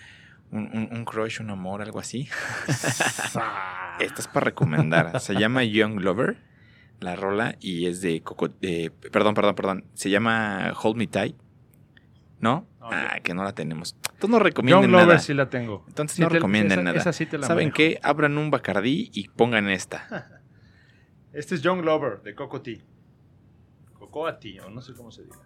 [0.52, 2.28] un, un- un crush, un amor, algo así,
[4.00, 6.36] esta es para recomendar, se llama Young Lover,
[7.00, 11.36] la rola, y es de Coco, de- perdón, perdón, perdón, se llama Hold Me Tight,
[12.40, 12.66] ¿no?
[12.82, 13.94] No, ah, que no la tenemos.
[14.02, 15.04] Entonces no recomienden Young nada.
[15.04, 15.84] Lover sí la tengo.
[15.86, 16.98] Entonces Sí no te- recomienden esa- nada.
[16.98, 17.76] esa sí te la ¿Saben manejo.
[17.76, 18.00] qué?
[18.02, 20.28] Abran un Bacardí y pongan esta.
[21.32, 22.78] Este es Young Lover de Coco Tea.
[23.98, 25.36] Cocoa Tea, o no sé cómo se diga.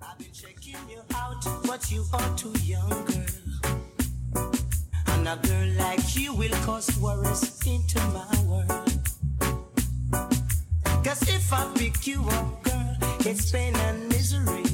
[0.00, 4.58] I've been checking you out, but you are too young, girl.
[5.06, 8.98] And a girl like you will cause worries into my world.
[11.04, 12.96] Cause if I pick you up, girl,
[13.26, 14.64] it's pain and misery.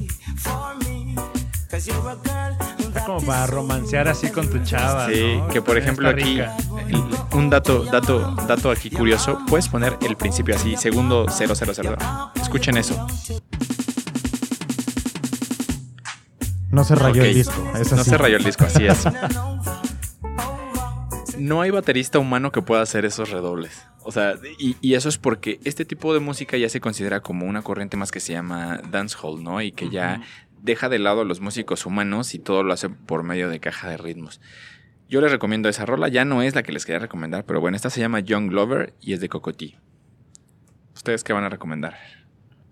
[1.75, 5.09] That Como para romancear así con tu chava.
[5.09, 5.49] Sí, ¿no?
[5.49, 7.05] que por Está ejemplo aquí, el-
[7.37, 11.53] un dato, dato, dato aquí curioso, puedes poner el principio así, segundo 000.
[12.41, 13.07] Escuchen eso.
[16.71, 17.55] No se rayó el disco.
[17.77, 19.05] Es No se rayó el disco, así es.
[21.37, 23.83] No hay baterista humano que pueda hacer esos redobles.
[24.05, 27.45] O sea, y, y eso es porque este tipo de música ya se considera como
[27.47, 29.61] una corriente más que se llama dancehall, ¿no?
[29.61, 30.23] Y que ya
[30.65, 33.91] deja de lado a los músicos humanos y todo lo hace por medio de caja
[33.91, 34.41] de ritmos.
[35.11, 37.77] Yo les recomiendo esa rola, ya no es la que les quería recomendar, pero bueno,
[37.77, 39.77] esta se llama Young Lover y es de Cocotí.
[40.95, 41.97] ¿Ustedes qué van a recomendar?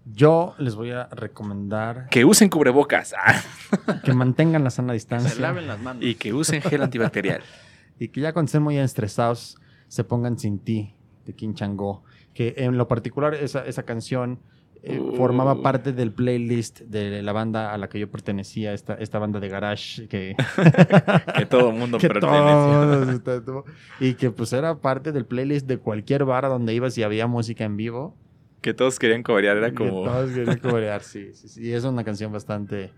[0.06, 3.40] Yo les voy a recomendar Que usen cubrebocas ah,
[4.04, 6.02] que mantengan la sana Se distancia laven las manos.
[6.02, 7.42] y que usen gel antibacterial.
[8.00, 12.02] y que ya cuando estén muy estresados se pongan sin ti de King Chango.
[12.32, 14.40] Que en lo particular esa, esa canción
[14.84, 15.14] eh, Uh.
[15.16, 19.38] formaba parte del playlist de la banda a la que yo pertenecía, esta, esta banda
[19.38, 20.34] de garage que,
[21.36, 23.64] Que todo mundo que todos está- tuvo-
[24.00, 27.26] y que pues era parte del playlist de cualquier bar a donde ibas y había
[27.26, 28.16] música en vivo.
[28.60, 30.04] Que todos querían corear, era Que como...
[30.04, 31.62] todos querían corear, sí, sí, sí.
[31.68, 32.92] Y es una canción bastante,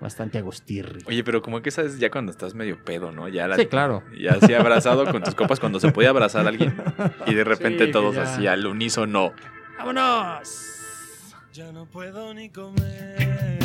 [0.00, 1.00] bastante agustirri.
[1.06, 3.28] Oye, pero como que esa es ya cuando estás medio pedo, ¿no?
[3.28, 4.02] Ya la- Sí, claro.
[4.20, 6.74] Ya así abrazado con tus copas cuando se podía abrazar a alguien.
[7.26, 9.32] Y de repente Sí, que todos así al unísono.
[9.78, 10.68] ¡Vámonos!
[11.54, 13.58] Ya no puedo ni comer.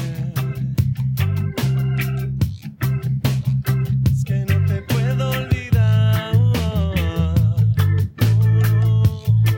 [4.11, 6.33] Es que no te puedo olvidar.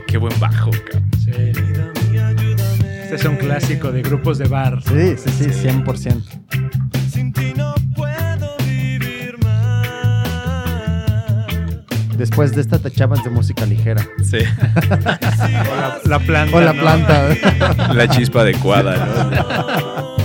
[0.06, 1.10] Qué buen bajo, cabrón.
[1.24, 1.32] Sí.
[3.02, 4.80] Este es un clásico de grupos de bar.
[4.80, 6.39] Sí, sí, sí, 100%.
[12.20, 14.06] Después de esta te echabas de música ligera.
[14.22, 14.40] Sí.
[14.40, 16.54] O la, la planta.
[16.54, 16.80] O la ¿no?
[16.82, 17.94] planta.
[17.94, 20.16] La chispa adecuada, ¿no?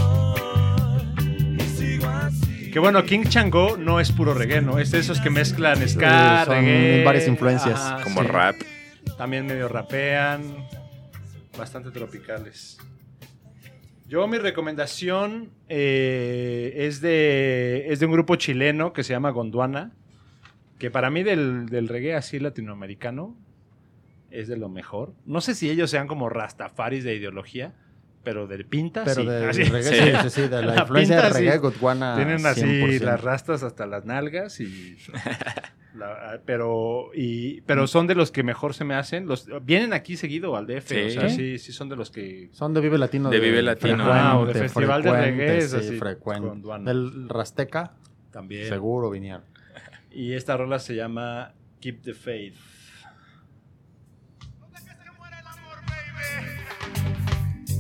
[2.74, 4.78] Que bueno, King Chango no es puro reggae, ¿no?
[4.78, 7.06] Es de esos que mezclan ska, son reggae.
[7.06, 7.80] varias influencias.
[8.04, 8.28] Como sí.
[8.28, 8.56] rap.
[9.18, 10.68] También medio rapean.
[11.58, 12.78] Bastante tropicales.
[14.06, 19.94] Yo mi recomendación eh, es, de, es de un grupo chileno que se llama Gondwana.
[20.78, 23.36] Que para mí del, del reggae así latinoamericano
[24.32, 25.14] es de lo mejor.
[25.26, 27.74] No sé si ellos sean como rastafaris de ideología,
[28.24, 29.28] pero del pinta Pero sí.
[29.28, 29.64] de Así.
[29.64, 30.30] reggae, Sí.
[30.30, 31.58] sí, sí, de la, La influencia pinta, de reggae sí.
[31.60, 32.16] Gutwana.
[32.16, 33.00] Tienen así 100%.
[33.02, 34.98] las rastas hasta las nalgas y
[35.96, 39.28] La- pero, y, pero son de los que mejor se me hacen.
[39.28, 40.88] Los, vienen aquí seguido al DF.
[40.90, 41.02] Sí.
[41.06, 42.50] O sea, sí, sí son de los que.
[42.52, 43.30] Son de Vive Latino.
[43.30, 44.04] De Vive Latino.
[44.12, 46.62] Ah, o de Festival de Reggae, así, frecuente.
[46.64, 46.84] con.
[46.84, 47.94] Del Rasteca,
[48.30, 48.68] También.
[48.68, 49.44] seguro vinieron.
[50.16, 52.56] Y esta rola se llama Keep the Faith.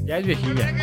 [0.04, 0.74] Ya es viejilla.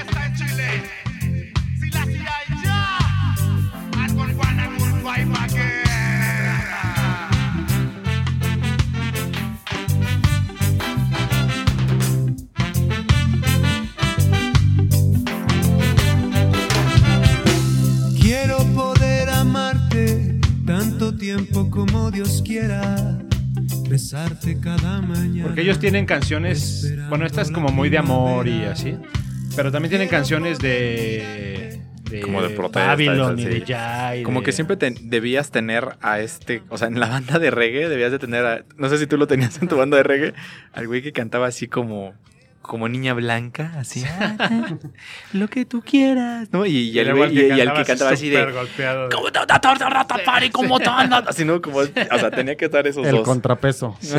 [21.37, 23.18] Tiempo como Dios quiera,
[23.89, 25.45] besarte cada mañana.
[25.45, 26.93] Porque ellos tienen canciones.
[27.09, 28.97] Bueno, esta es como muy de amor y así.
[29.57, 31.80] Pero también tienen canciones de.
[32.11, 34.14] de Como de protesta, Babylon y de ya.
[34.16, 37.39] y Como de- que siempre te- debías tener a este, o sea, en la banda
[37.39, 39.97] de reggae debías de tener a, no sé si tú lo tenías en tu banda
[39.97, 40.35] de reggae,
[40.74, 42.12] al güey que cantaba así como,
[42.63, 44.79] como niña blanca, así, "Ah,
[45.33, 46.65] lo que tú quieras, ¿no?
[46.65, 49.09] Y, y el luego güey, y, y al que cantaba así de, golpeado.
[49.11, 51.61] ¿cómo te te- te- te- te- pari, cómo te andas?" Así, ¿no?
[51.61, 53.25] Como, o sea, tenía que estar esos El dos.
[53.27, 53.97] contrapeso.
[54.01, 54.17] Sí.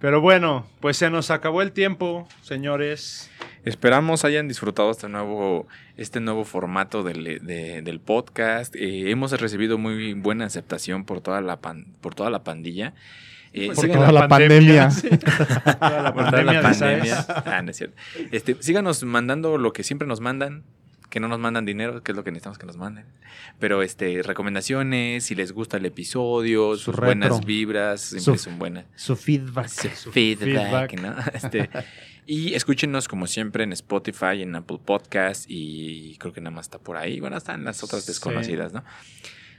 [0.00, 3.30] Pero bueno, pues se nos acabó el tiempo, señores.
[3.64, 8.76] Esperamos hayan disfrutado este nuevo, este nuevo formato del, de- del podcast.
[8.76, 12.94] Eh, hemos recibido muy buena aceptación por toda la, pan- por toda la pandilla.
[13.52, 14.90] Eh, Por sigan- toda la pandemia.
[14.92, 15.08] sí.
[15.08, 17.26] Toda la por pandemia, la pandemia.
[17.46, 17.96] Ah, no es cierto.
[18.30, 20.64] Este, síganos mandando lo que siempre nos mandan.
[21.10, 23.06] Que no nos mandan dinero, que es lo que necesitamos que nos manden.
[23.58, 27.06] Pero este, recomendaciones, si les gusta el episodio, Su sus retro.
[27.06, 28.84] buenas vibras, siempre Su- son buenas.
[28.94, 29.68] Su feedback.
[29.68, 31.00] Su feedback, feedback.
[31.00, 31.14] ¿no?
[31.32, 31.70] Este,
[32.26, 36.78] y escúchenos como siempre en Spotify, en Apple Podcast y creo que nada más está
[36.78, 37.20] por ahí.
[37.20, 38.08] Bueno, están las otras Sí.
[38.08, 38.84] desconocidas, ¿no?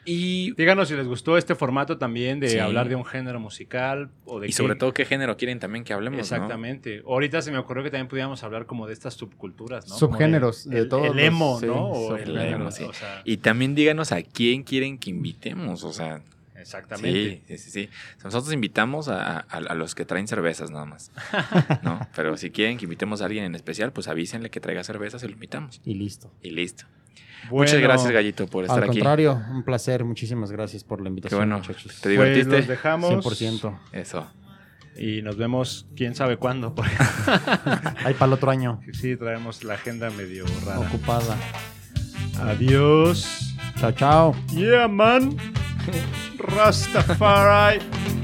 [0.05, 2.59] Y, Díganos si les gustó este formato también de Sí.
[2.59, 5.83] hablar de un género musical o de y qué- sobre todo qué género quieren también
[5.83, 6.21] que hablemos, ¿no?
[6.21, 7.03] Exactamente.
[7.05, 9.95] Ahorita se me ocurrió que también pudiéramos hablar como de estas subculturas, ¿no?
[9.95, 11.85] Subgéneros Como de el, todos el los- emo, sí, ¿no?
[11.87, 12.83] O el emo, sí.
[12.83, 16.21] o sea, Y también díganos a quién quieren que invitemos, o sea,
[16.55, 17.41] exactamente.
[17.47, 17.89] sí, sí, sí, sí.
[18.23, 21.11] Nosotros invitamos a, a- a los que traen cervezas nada más,
[21.83, 21.99] ¿no?
[22.15, 25.27] Pero si quieren que invitemos a alguien en especial, pues avísenle que traiga cervezas y
[25.27, 25.81] lo invitamos.
[25.85, 26.31] Y listo.
[26.41, 26.85] Y listo.
[27.49, 28.99] Bueno, Muchas gracias, Gallito, por estar Al aquí.
[28.99, 30.03] contrario, un placer.
[30.03, 31.57] Muchísimas gracias por la Qué invitación, bueno.
[31.57, 31.95] muchachos.
[32.01, 32.57] ¿Te Pues divertiste?
[32.57, 33.79] los dejamos 100%.
[33.93, 34.27] Eso.
[34.97, 36.75] y nos vemos quién sabe cuándo.
[36.75, 36.91] porque
[38.05, 38.81] Ahí para el otro año.
[38.93, 40.79] sí, traemos la agenda medio rara.
[40.81, 41.37] Ocupada.
[42.41, 43.55] Adiós.
[43.79, 44.35] Chao, chao.
[44.53, 45.35] Yeah, man.
[46.37, 47.79] Rastafari.